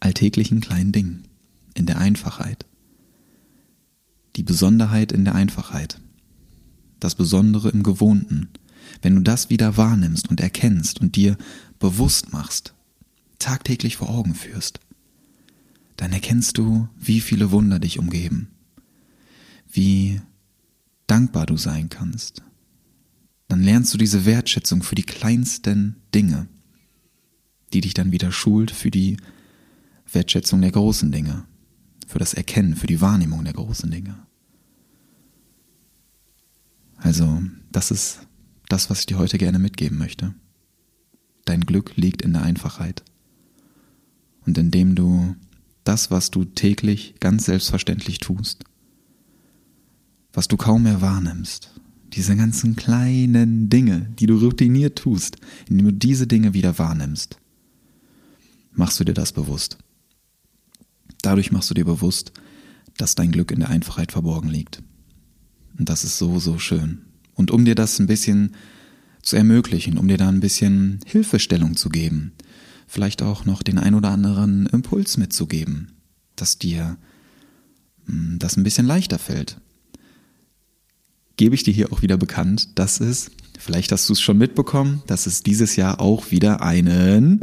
alltäglichen 0.00 0.60
kleinen 0.60 0.92
Dingen. 0.92 1.24
in 1.74 1.86
der 1.86 1.98
Einfachheit. 1.98 2.66
Die 4.34 4.42
Besonderheit 4.42 5.12
in 5.12 5.24
der 5.24 5.36
Einfachheit. 5.36 6.00
Das 7.00 7.14
Besondere 7.14 7.70
im 7.70 7.82
Gewohnten. 7.82 8.48
Wenn 9.02 9.14
du 9.14 9.22
das 9.22 9.50
wieder 9.50 9.76
wahrnimmst 9.76 10.28
und 10.30 10.40
erkennst 10.40 11.00
und 11.00 11.16
dir 11.16 11.36
bewusst 11.78 12.32
machst, 12.32 12.74
tagtäglich 13.38 13.96
vor 13.96 14.08
Augen 14.08 14.34
führst, 14.34 14.80
dann 15.96 16.12
erkennst 16.12 16.58
du, 16.58 16.88
wie 16.98 17.20
viele 17.20 17.50
Wunder 17.50 17.78
dich 17.78 17.98
umgeben, 17.98 18.48
wie 19.70 20.20
dankbar 21.06 21.46
du 21.46 21.56
sein 21.56 21.88
kannst. 21.88 22.42
Dann 23.48 23.62
lernst 23.62 23.92
du 23.94 23.98
diese 23.98 24.24
Wertschätzung 24.24 24.82
für 24.82 24.94
die 24.94 25.02
kleinsten 25.02 25.96
Dinge, 26.14 26.48
die 27.72 27.80
dich 27.80 27.94
dann 27.94 28.12
wieder 28.12 28.30
schult 28.30 28.70
für 28.70 28.90
die 28.90 29.16
Wertschätzung 30.10 30.60
der 30.60 30.72
großen 30.72 31.10
Dinge, 31.10 31.44
für 32.06 32.18
das 32.18 32.34
Erkennen, 32.34 32.76
für 32.76 32.86
die 32.86 33.00
Wahrnehmung 33.00 33.44
der 33.44 33.54
großen 33.54 33.90
Dinge. 33.90 34.27
Also, 36.98 37.42
das 37.72 37.90
ist 37.90 38.20
das, 38.68 38.90
was 38.90 39.00
ich 39.00 39.06
dir 39.06 39.18
heute 39.18 39.38
gerne 39.38 39.58
mitgeben 39.58 39.98
möchte. 39.98 40.34
Dein 41.44 41.62
Glück 41.62 41.96
liegt 41.96 42.22
in 42.22 42.32
der 42.32 42.42
Einfachheit. 42.42 43.02
Und 44.44 44.58
indem 44.58 44.94
du 44.94 45.34
das, 45.84 46.10
was 46.10 46.30
du 46.30 46.44
täglich 46.44 47.14
ganz 47.20 47.46
selbstverständlich 47.46 48.18
tust, 48.18 48.64
was 50.32 50.48
du 50.48 50.56
kaum 50.56 50.82
mehr 50.82 51.00
wahrnimmst, 51.00 51.80
diese 52.12 52.36
ganzen 52.36 52.76
kleinen 52.76 53.68
Dinge, 53.70 54.12
die 54.18 54.26
du 54.26 54.36
routiniert 54.36 54.98
tust, 54.98 55.36
indem 55.68 55.86
du 55.86 55.92
diese 55.92 56.26
Dinge 56.26 56.54
wieder 56.54 56.78
wahrnimmst, 56.78 57.38
machst 58.72 59.00
du 59.00 59.04
dir 59.04 59.14
das 59.14 59.32
bewusst. 59.32 59.78
Dadurch 61.22 61.52
machst 61.52 61.70
du 61.70 61.74
dir 61.74 61.84
bewusst, 61.84 62.32
dass 62.96 63.14
dein 63.14 63.32
Glück 63.32 63.50
in 63.50 63.60
der 63.60 63.70
Einfachheit 63.70 64.12
verborgen 64.12 64.48
liegt. 64.48 64.82
Und 65.78 65.88
das 65.88 66.04
ist 66.04 66.18
so, 66.18 66.38
so 66.38 66.58
schön. 66.58 67.02
Und 67.34 67.50
um 67.50 67.64
dir 67.64 67.74
das 67.74 67.98
ein 67.98 68.06
bisschen 68.06 68.54
zu 69.22 69.36
ermöglichen, 69.36 69.98
um 69.98 70.08
dir 70.08 70.16
da 70.16 70.28
ein 70.28 70.40
bisschen 70.40 71.00
Hilfestellung 71.06 71.76
zu 71.76 71.88
geben, 71.88 72.32
vielleicht 72.86 73.22
auch 73.22 73.44
noch 73.44 73.62
den 73.62 73.78
ein 73.78 73.94
oder 73.94 74.10
anderen 74.10 74.66
Impuls 74.66 75.16
mitzugeben, 75.16 75.92
dass 76.34 76.58
dir 76.58 76.96
hm, 78.06 78.38
das 78.38 78.56
ein 78.56 78.64
bisschen 78.64 78.86
leichter 78.86 79.18
fällt, 79.18 79.60
gebe 81.36 81.54
ich 81.54 81.62
dir 81.62 81.72
hier 81.72 81.92
auch 81.92 82.02
wieder 82.02 82.16
bekannt, 82.16 82.78
dass 82.78 83.00
es, 83.00 83.30
vielleicht 83.58 83.92
hast 83.92 84.08
du 84.08 84.14
es 84.14 84.20
schon 84.20 84.38
mitbekommen, 84.38 85.02
dass 85.06 85.26
es 85.26 85.42
dieses 85.42 85.76
Jahr 85.76 86.00
auch 86.00 86.30
wieder 86.30 86.62
einen 86.62 87.40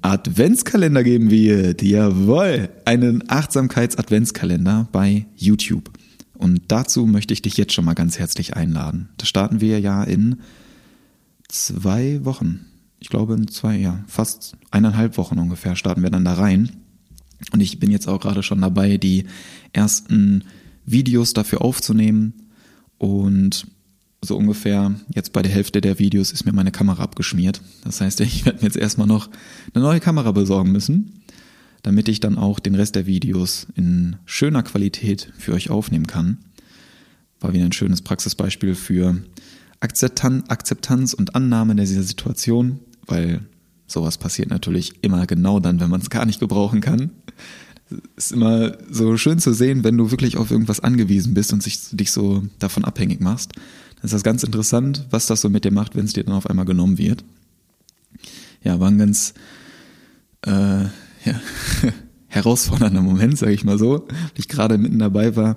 Adventskalender 0.00 1.02
geben 1.02 1.30
wird. 1.30 1.82
Jawohl, 1.82 2.70
einen 2.84 3.28
Achtsamkeits-Adventskalender 3.28 4.88
bei 4.92 5.26
YouTube. 5.36 5.90
Und 6.38 6.62
dazu 6.68 7.06
möchte 7.06 7.34
ich 7.34 7.42
dich 7.42 7.56
jetzt 7.56 7.72
schon 7.72 7.84
mal 7.84 7.94
ganz 7.94 8.18
herzlich 8.18 8.54
einladen. 8.56 9.08
Da 9.16 9.26
starten 9.26 9.60
wir 9.60 9.80
ja 9.80 10.02
in 10.04 10.36
zwei 11.48 12.24
Wochen. 12.24 12.66
Ich 12.98 13.08
glaube 13.08 13.34
in 13.34 13.48
zwei, 13.48 13.76
ja, 13.76 14.04
fast 14.06 14.56
eineinhalb 14.70 15.16
Wochen 15.16 15.38
ungefähr 15.38 15.76
starten 15.76 16.02
wir 16.02 16.10
dann 16.10 16.24
da 16.24 16.34
rein. 16.34 16.70
Und 17.52 17.60
ich 17.60 17.78
bin 17.78 17.90
jetzt 17.90 18.08
auch 18.08 18.20
gerade 18.20 18.42
schon 18.42 18.60
dabei, 18.60 18.96
die 18.96 19.26
ersten 19.72 20.44
Videos 20.84 21.32
dafür 21.32 21.62
aufzunehmen. 21.62 22.34
Und 22.98 23.66
so 24.22 24.36
ungefähr 24.36 24.94
jetzt 25.14 25.32
bei 25.32 25.42
der 25.42 25.52
Hälfte 25.52 25.80
der 25.80 25.98
Videos 25.98 26.32
ist 26.32 26.44
mir 26.44 26.52
meine 26.52 26.72
Kamera 26.72 27.02
abgeschmiert. 27.02 27.60
Das 27.84 28.00
heißt, 28.00 28.20
ich 28.20 28.44
werde 28.44 28.58
mir 28.58 28.64
jetzt 28.64 28.76
erstmal 28.76 29.06
noch 29.06 29.28
eine 29.74 29.84
neue 29.84 30.00
Kamera 30.00 30.32
besorgen 30.32 30.72
müssen 30.72 31.15
damit 31.86 32.08
ich 32.08 32.18
dann 32.18 32.36
auch 32.36 32.58
den 32.58 32.74
Rest 32.74 32.96
der 32.96 33.06
Videos 33.06 33.68
in 33.76 34.16
schöner 34.24 34.64
Qualität 34.64 35.32
für 35.38 35.52
euch 35.52 35.70
aufnehmen 35.70 36.08
kann. 36.08 36.38
War 37.38 37.52
wieder 37.52 37.64
ein 37.64 37.70
schönes 37.70 38.02
Praxisbeispiel 38.02 38.74
für 38.74 39.22
Akzeptanz 39.78 41.14
und 41.14 41.36
Annahme 41.36 41.76
dieser 41.76 42.02
Situation, 42.02 42.80
weil 43.06 43.42
sowas 43.86 44.18
passiert 44.18 44.50
natürlich 44.50 44.94
immer 45.02 45.28
genau 45.28 45.60
dann, 45.60 45.78
wenn 45.78 45.88
man 45.88 46.00
es 46.00 46.10
gar 46.10 46.26
nicht 46.26 46.40
gebrauchen 46.40 46.80
kann. 46.80 47.10
Ist 48.16 48.32
immer 48.32 48.76
so 48.90 49.16
schön 49.16 49.38
zu 49.38 49.52
sehen, 49.52 49.84
wenn 49.84 49.96
du 49.96 50.10
wirklich 50.10 50.38
auf 50.38 50.50
irgendwas 50.50 50.80
angewiesen 50.80 51.34
bist 51.34 51.52
und 51.52 51.62
sich, 51.62 51.78
dich 51.92 52.10
so 52.10 52.42
davon 52.58 52.84
abhängig 52.84 53.20
machst. 53.20 53.52
Dann 53.94 54.06
ist 54.06 54.12
das 54.12 54.24
ganz 54.24 54.42
interessant, 54.42 55.06
was 55.10 55.26
das 55.26 55.40
so 55.40 55.48
mit 55.48 55.64
dir 55.64 55.70
macht, 55.70 55.94
wenn 55.94 56.06
es 56.06 56.14
dir 56.14 56.24
dann 56.24 56.34
auf 56.34 56.50
einmal 56.50 56.64
genommen 56.64 56.98
wird. 56.98 57.22
Ja, 58.64 58.80
war 58.80 58.90
ein 58.90 58.98
ganz 58.98 59.34
äh, 60.42 60.86
ja, 61.26 61.40
herausfordernder 62.28 63.02
Moment, 63.02 63.38
sage 63.38 63.52
ich 63.52 63.64
mal 63.64 63.78
so, 63.78 64.06
ich 64.34 64.48
gerade 64.48 64.78
mitten 64.78 64.98
dabei 64.98 65.36
war, 65.36 65.56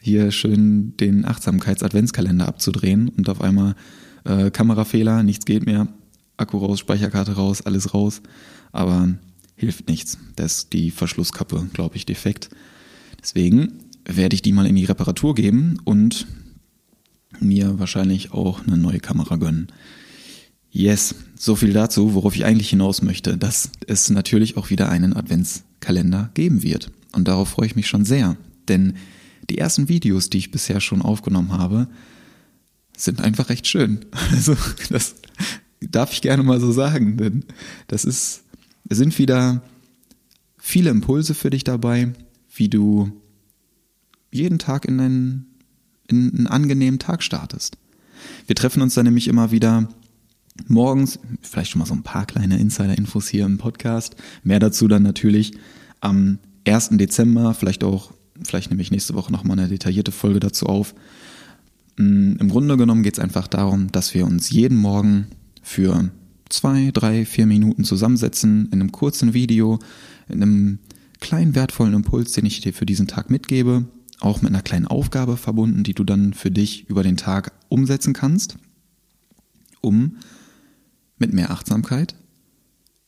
hier 0.00 0.30
schön 0.30 0.96
den 0.96 1.24
Achtsamkeits-Adventskalender 1.24 2.48
abzudrehen 2.48 3.08
und 3.08 3.28
auf 3.28 3.40
einmal 3.40 3.74
äh, 4.24 4.50
Kamerafehler, 4.50 5.22
nichts 5.22 5.44
geht 5.44 5.66
mehr, 5.66 5.88
Akku 6.36 6.58
raus, 6.58 6.78
Speicherkarte 6.78 7.32
raus, 7.32 7.62
alles 7.62 7.94
raus, 7.94 8.22
aber 8.72 9.14
hilft 9.56 9.88
nichts. 9.88 10.18
Da 10.36 10.44
ist 10.44 10.72
die 10.72 10.90
Verschlusskappe, 10.90 11.68
glaube 11.72 11.96
ich, 11.96 12.06
defekt. 12.06 12.48
Deswegen 13.20 13.80
werde 14.04 14.34
ich 14.34 14.42
die 14.42 14.52
mal 14.52 14.66
in 14.66 14.76
die 14.76 14.84
Reparatur 14.84 15.34
geben 15.34 15.78
und 15.84 16.26
mir 17.40 17.78
wahrscheinlich 17.78 18.32
auch 18.32 18.66
eine 18.66 18.76
neue 18.76 19.00
Kamera 19.00 19.36
gönnen. 19.36 19.68
Yes, 20.70 21.14
so 21.36 21.56
viel 21.56 21.72
dazu, 21.72 22.14
worauf 22.14 22.36
ich 22.36 22.44
eigentlich 22.44 22.70
hinaus 22.70 23.02
möchte, 23.02 23.36
dass 23.36 23.70
es 23.86 24.10
natürlich 24.10 24.56
auch 24.56 24.70
wieder 24.70 24.88
einen 24.88 25.14
Adventskalender 25.14 26.30
geben 26.34 26.62
wird. 26.62 26.90
Und 27.12 27.26
darauf 27.26 27.48
freue 27.48 27.66
ich 27.66 27.76
mich 27.76 27.88
schon 27.88 28.04
sehr, 28.04 28.36
denn 28.68 28.94
die 29.48 29.58
ersten 29.58 29.88
Videos, 29.88 30.28
die 30.28 30.38
ich 30.38 30.50
bisher 30.50 30.80
schon 30.80 31.00
aufgenommen 31.00 31.52
habe, 31.52 31.88
sind 32.96 33.20
einfach 33.20 33.48
recht 33.48 33.66
schön. 33.66 34.04
Also 34.30 34.56
das 34.90 35.14
darf 35.80 36.12
ich 36.12 36.22
gerne 36.22 36.42
mal 36.42 36.60
so 36.60 36.72
sagen, 36.72 37.16
denn 37.16 37.44
das 37.86 38.04
ist, 38.04 38.42
es 38.88 38.98
sind 38.98 39.18
wieder 39.18 39.62
viele 40.58 40.90
Impulse 40.90 41.34
für 41.34 41.50
dich 41.50 41.64
dabei, 41.64 42.12
wie 42.54 42.68
du 42.68 43.12
jeden 44.30 44.58
Tag 44.58 44.84
in 44.84 45.00
einen, 45.00 45.46
in 46.08 46.34
einen 46.36 46.46
angenehmen 46.46 46.98
Tag 46.98 47.22
startest. 47.22 47.78
Wir 48.46 48.56
treffen 48.56 48.82
uns 48.82 48.94
dann 48.94 49.06
nämlich 49.06 49.28
immer 49.28 49.50
wieder 49.50 49.88
morgens, 50.66 51.18
vielleicht 51.42 51.70
schon 51.70 51.78
mal 51.78 51.86
so 51.86 51.94
ein 51.94 52.02
paar 52.02 52.26
kleine 52.26 52.58
Insider-Infos 52.58 53.28
hier 53.28 53.46
im 53.46 53.58
Podcast. 53.58 54.16
Mehr 54.42 54.58
dazu 54.58 54.88
dann 54.88 55.02
natürlich 55.02 55.52
am 56.00 56.38
1. 56.66 56.90
Dezember, 56.92 57.54
vielleicht 57.54 57.84
auch, 57.84 58.12
vielleicht 58.42 58.70
nehme 58.70 58.82
ich 58.82 58.90
nächste 58.90 59.14
Woche 59.14 59.32
nochmal 59.32 59.58
eine 59.58 59.68
detaillierte 59.68 60.12
Folge 60.12 60.40
dazu 60.40 60.66
auf. 60.66 60.94
Mm, 61.96 62.36
Im 62.38 62.48
Grunde 62.48 62.76
genommen 62.76 63.02
geht 63.02 63.14
es 63.14 63.20
einfach 63.20 63.46
darum, 63.46 63.90
dass 63.92 64.14
wir 64.14 64.26
uns 64.26 64.50
jeden 64.50 64.76
Morgen 64.76 65.28
für 65.62 66.10
zwei, 66.48 66.90
drei, 66.92 67.24
vier 67.24 67.46
Minuten 67.46 67.84
zusammensetzen 67.84 68.66
in 68.66 68.80
einem 68.80 68.92
kurzen 68.92 69.34
Video, 69.34 69.78
in 70.28 70.42
einem 70.42 70.78
kleinen 71.20 71.54
wertvollen 71.54 71.94
Impuls, 71.94 72.32
den 72.32 72.46
ich 72.46 72.60
dir 72.60 72.72
für 72.72 72.86
diesen 72.86 73.06
Tag 73.06 73.30
mitgebe, 73.30 73.84
auch 74.20 74.42
mit 74.42 74.52
einer 74.52 74.62
kleinen 74.62 74.86
Aufgabe 74.86 75.36
verbunden, 75.36 75.84
die 75.84 75.94
du 75.94 76.04
dann 76.04 76.32
für 76.32 76.50
dich 76.50 76.88
über 76.88 77.02
den 77.02 77.16
Tag 77.16 77.52
umsetzen 77.68 78.12
kannst, 78.12 78.56
um 79.80 80.16
mit 81.18 81.32
mehr 81.32 81.50
Achtsamkeit, 81.50 82.14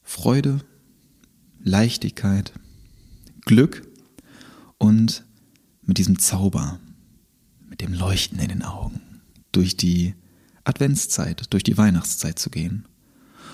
Freude, 0.02 0.60
Leichtigkeit, 1.62 2.52
Glück 3.42 3.86
und 4.78 5.24
mit 5.82 5.98
diesem 5.98 6.18
Zauber, 6.18 6.80
mit 7.68 7.80
dem 7.80 7.92
Leuchten 7.92 8.38
in 8.38 8.48
den 8.48 8.62
Augen 8.62 9.00
durch 9.52 9.76
die 9.76 10.14
Adventszeit, 10.64 11.52
durch 11.52 11.62
die 11.62 11.76
Weihnachtszeit 11.76 12.38
zu 12.38 12.50
gehen 12.50 12.86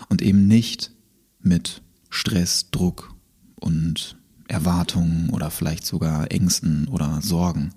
und 0.08 0.22
eben 0.22 0.46
nicht 0.46 0.92
mit 1.40 1.82
Stress, 2.10 2.70
Druck 2.70 3.14
und 3.56 4.16
Erwartungen 4.48 5.30
oder 5.30 5.50
vielleicht 5.50 5.86
sogar 5.86 6.30
Ängsten 6.30 6.88
oder 6.88 7.20
Sorgen, 7.22 7.72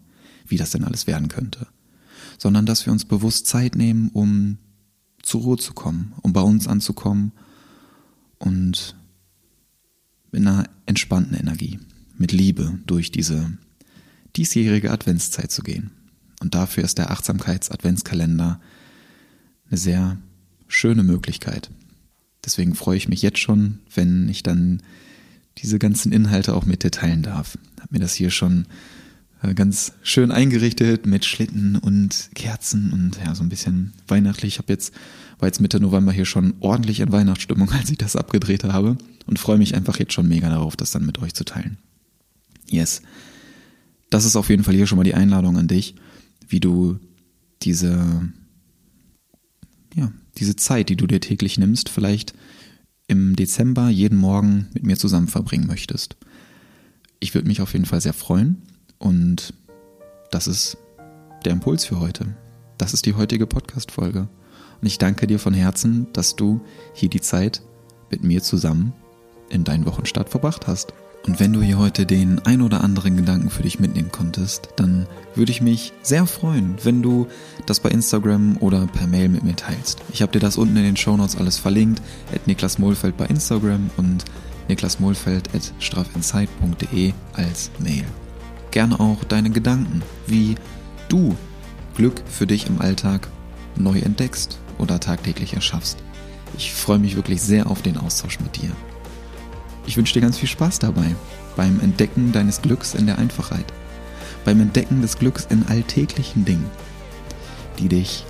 wie 0.47 0.57
das 0.57 0.71
denn 0.71 0.83
alles 0.83 1.07
werden 1.07 1.27
könnte, 1.27 1.67
sondern 2.37 2.65
dass 2.65 2.85
wir 2.85 2.93
uns 2.93 3.05
bewusst 3.05 3.47
Zeit 3.47 3.75
nehmen, 3.75 4.09
um 4.09 4.57
zur 5.29 5.41
Ruhe 5.41 5.57
zu 5.57 5.73
kommen, 5.73 6.13
um 6.23 6.33
bei 6.33 6.41
uns 6.41 6.67
anzukommen 6.67 7.31
und 8.39 8.95
mit 10.31 10.41
einer 10.41 10.67
entspannten 10.87 11.37
Energie, 11.37 11.79
mit 12.17 12.31
Liebe 12.31 12.79
durch 12.87 13.11
diese 13.11 13.53
diesjährige 14.35 14.91
Adventszeit 14.91 15.51
zu 15.51 15.61
gehen. 15.61 15.91
Und 16.41 16.55
dafür 16.55 16.83
ist 16.83 16.97
der 16.97 17.11
Achtsamkeits-Adventskalender 17.11 18.59
eine 19.69 19.77
sehr 19.77 20.17
schöne 20.67 21.03
Möglichkeit. 21.03 21.69
Deswegen 22.43 22.73
freue 22.73 22.97
ich 22.97 23.07
mich 23.07 23.21
jetzt 23.21 23.39
schon, 23.39 23.79
wenn 23.93 24.29
ich 24.29 24.41
dann 24.41 24.81
diese 25.59 25.77
ganzen 25.77 26.11
Inhalte 26.11 26.55
auch 26.55 26.65
mit 26.65 26.83
dir 26.83 26.91
teilen 26.91 27.21
darf. 27.21 27.57
Hab 27.79 27.91
mir 27.91 27.99
das 27.99 28.13
hier 28.13 28.31
schon 28.31 28.65
ganz 29.55 29.93
schön 30.03 30.31
eingerichtet 30.31 31.05
mit 31.05 31.23
Schlitten 31.23 31.77
und 31.77 32.29
Kerzen 32.35 32.91
und 32.91 33.17
ja, 33.23 33.33
so 33.35 33.43
ein 33.43 33.49
bisschen 33.49 33.93
weihnachtlich. 34.07 34.55
Ich 34.55 34.57
habe 34.59 34.71
jetzt, 34.73 34.93
war 35.39 35.47
jetzt 35.47 35.61
Mitte 35.61 35.79
November 35.79 36.11
hier 36.11 36.25
schon 36.25 36.55
ordentlich 36.59 36.99
in 36.99 37.11
Weihnachtsstimmung, 37.11 37.69
als 37.71 37.89
ich 37.89 37.97
das 37.97 38.15
abgedreht 38.15 38.65
habe 38.65 38.97
und 39.25 39.39
freue 39.39 39.57
mich 39.57 39.75
einfach 39.75 39.97
jetzt 39.97 40.13
schon 40.13 40.27
mega 40.27 40.49
darauf, 40.49 40.75
das 40.75 40.91
dann 40.91 41.05
mit 41.05 41.19
euch 41.19 41.33
zu 41.33 41.45
teilen. 41.45 41.77
Yes. 42.69 43.01
Das 44.09 44.25
ist 44.25 44.35
auf 44.35 44.49
jeden 44.49 44.63
Fall 44.63 44.75
hier 44.75 44.87
schon 44.87 44.97
mal 44.97 45.03
die 45.03 45.13
Einladung 45.13 45.57
an 45.57 45.67
dich, 45.67 45.95
wie 46.47 46.59
du 46.59 46.99
diese, 47.61 48.29
ja, 49.95 50.11
diese 50.37 50.55
Zeit, 50.55 50.89
die 50.89 50.95
du 50.95 51.07
dir 51.07 51.21
täglich 51.21 51.57
nimmst, 51.57 51.89
vielleicht 51.89 52.33
im 53.07 53.35
Dezember 53.35 53.89
jeden 53.89 54.17
Morgen 54.17 54.67
mit 54.73 54.83
mir 54.83 54.97
zusammen 54.97 55.27
verbringen 55.27 55.67
möchtest. 55.67 56.17
Ich 57.19 57.33
würde 57.33 57.47
mich 57.47 57.61
auf 57.61 57.73
jeden 57.73 57.85
Fall 57.85 58.01
sehr 58.01 58.13
freuen 58.13 58.61
und 58.99 59.53
das 60.31 60.47
ist 60.47 60.77
der 61.45 61.53
Impuls 61.53 61.85
für 61.85 61.99
heute. 61.99 62.35
Das 62.77 62.93
ist 62.93 63.05
die 63.05 63.15
heutige 63.15 63.47
Podcast-Folge. 63.47 64.27
Und 64.81 64.87
ich 64.87 64.97
danke 64.97 65.27
dir 65.27 65.39
von 65.39 65.53
Herzen, 65.53 66.07
dass 66.13 66.35
du 66.35 66.61
hier 66.93 67.09
die 67.09 67.21
Zeit 67.21 67.61
mit 68.11 68.23
mir 68.23 68.41
zusammen 68.43 68.93
in 69.49 69.63
deinen 69.63 69.85
Wochenstart 69.85 70.29
verbracht 70.29 70.67
hast. 70.67 70.93
Und 71.25 71.39
wenn 71.39 71.51
du 71.51 71.61
hier 71.61 71.77
heute 71.77 72.05
den 72.05 72.39
ein 72.45 72.61
oder 72.61 72.81
anderen 72.81 73.17
Gedanken 73.17 73.49
für 73.49 73.63
dich 73.63 73.79
mitnehmen 73.79 74.11
konntest, 74.11 74.69
dann 74.77 75.05
würde 75.35 75.51
ich 75.51 75.61
mich 75.61 75.91
sehr 76.01 76.25
freuen, 76.25 76.75
wenn 76.83 77.01
du 77.01 77.27
das 77.65 77.81
bei 77.81 77.89
Instagram 77.89 78.57
oder 78.61 78.87
per 78.87 79.07
Mail 79.07 79.27
mit 79.27 79.43
mir 79.43 79.55
teilst. 79.55 79.99
Ich 80.13 80.21
habe 80.21 80.31
dir 80.31 80.39
das 80.39 80.57
unten 80.57 80.77
in 80.77 80.83
den 80.83 80.97
Shownotes 80.97 81.35
alles 81.35 81.57
verlinkt, 81.57 82.01
at 82.33 82.47
Niklas 82.47 82.79
Mohlfeld 82.79 83.17
bei 83.17 83.25
Instagram 83.25 83.89
und 83.97 84.23
niklasmohlfeld 84.69 85.53
at 85.53 85.73
straffinsight.de 85.79 87.13
als 87.33 87.71
Mail. 87.79 88.05
Gerne 88.71 88.99
auch 88.99 89.23
deine 89.23 89.49
Gedanken, 89.49 90.03
wie 90.27 90.55
du 91.07 91.35
Glück 91.95 92.21
für 92.27 92.45
dich 92.45 92.67
im 92.67 92.81
Alltag 92.81 93.27
neu 93.75 93.99
entdeckst 93.99 94.59
oder 94.77 94.99
tagtäglich 94.99 95.53
erschaffst. 95.53 95.97
Ich 96.57 96.73
freue 96.73 96.99
mich 96.99 97.15
wirklich 97.15 97.41
sehr 97.41 97.69
auf 97.69 97.81
den 97.81 97.97
Austausch 97.97 98.39
mit 98.39 98.61
dir. 98.61 98.71
Ich 99.85 99.97
wünsche 99.97 100.13
dir 100.13 100.21
ganz 100.21 100.37
viel 100.37 100.49
Spaß 100.49 100.79
dabei, 100.79 101.15
beim 101.55 101.79
Entdecken 101.79 102.31
deines 102.31 102.61
Glücks 102.61 102.93
in 102.93 103.07
der 103.07 103.17
Einfachheit, 103.17 103.65
beim 104.45 104.61
Entdecken 104.61 105.01
des 105.01 105.17
Glücks 105.17 105.47
in 105.49 105.65
alltäglichen 105.67 106.45
Dingen, 106.45 106.69
die 107.79 107.89
dich 107.89 108.23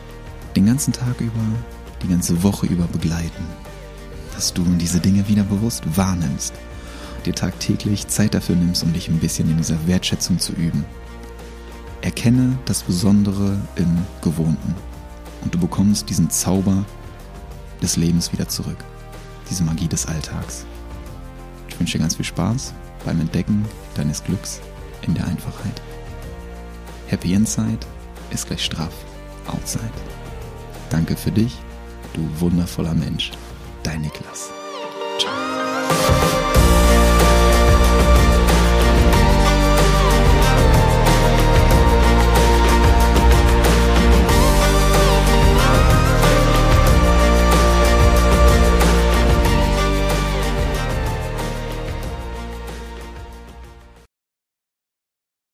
den 0.56 0.66
ganzen 0.66 0.94
Tag 0.94 1.20
über, 1.20 1.42
die 2.02 2.08
ganze 2.08 2.44
Woche 2.44 2.66
über 2.68 2.86
begleiten, 2.86 3.44
dass 4.36 4.54
du 4.54 4.64
diese 4.64 5.00
Dinge 5.00 5.28
wieder 5.28 5.44
bewusst 5.44 5.84
wahrnimmst, 5.98 6.54
dir 7.26 7.36
tagtäglich 7.36 8.08
Zeit 8.08 8.34
dafür 8.34 8.56
nimmst, 8.56 8.84
um 8.84 8.94
dich 8.94 9.08
ein 9.08 9.20
bisschen 9.20 9.50
in 9.50 9.58
dieser 9.58 9.88
Wertschätzung 9.88 10.40
zu 10.40 10.54
üben. 10.54 10.86
Erkenne 12.02 12.58
das 12.66 12.84
Besondere 12.84 13.58
im 13.76 13.98
Gewohnten 14.22 14.76
und 15.44 15.54
du 15.54 15.60
bekommst 15.60 16.10
diesen 16.10 16.30
Zauber 16.30 16.86
des 17.82 17.98
Lebens 17.98 18.32
wieder 18.32 18.48
zurück, 18.48 18.78
diese 19.50 19.64
Magie 19.64 19.88
des 19.88 20.06
Alltags. 20.06 20.66
Ich 21.68 21.80
wünsche 21.80 21.98
dir 21.98 22.04
ganz 22.04 22.16
viel 22.16 22.26
Spaß 22.26 22.74
beim 23.06 23.20
Entdecken 23.20 23.66
deines 23.96 24.24
Glücks 24.24 24.60
in 25.02 25.14
der 25.14 25.26
Einfachheit. 25.26 25.82
Happy 27.08 27.34
Inside 27.34 27.80
ist 28.32 28.48
gleich 28.48 28.64
straff 28.64 28.94
Outside. 29.48 29.90
Danke 30.90 31.16
für 31.16 31.32
dich, 31.32 31.58
du 32.14 32.28
wundervoller 32.40 32.94
Mensch. 32.94 33.32
Dein 33.84 34.02
Niklas. 34.02 34.50
Ciao. 35.18 36.29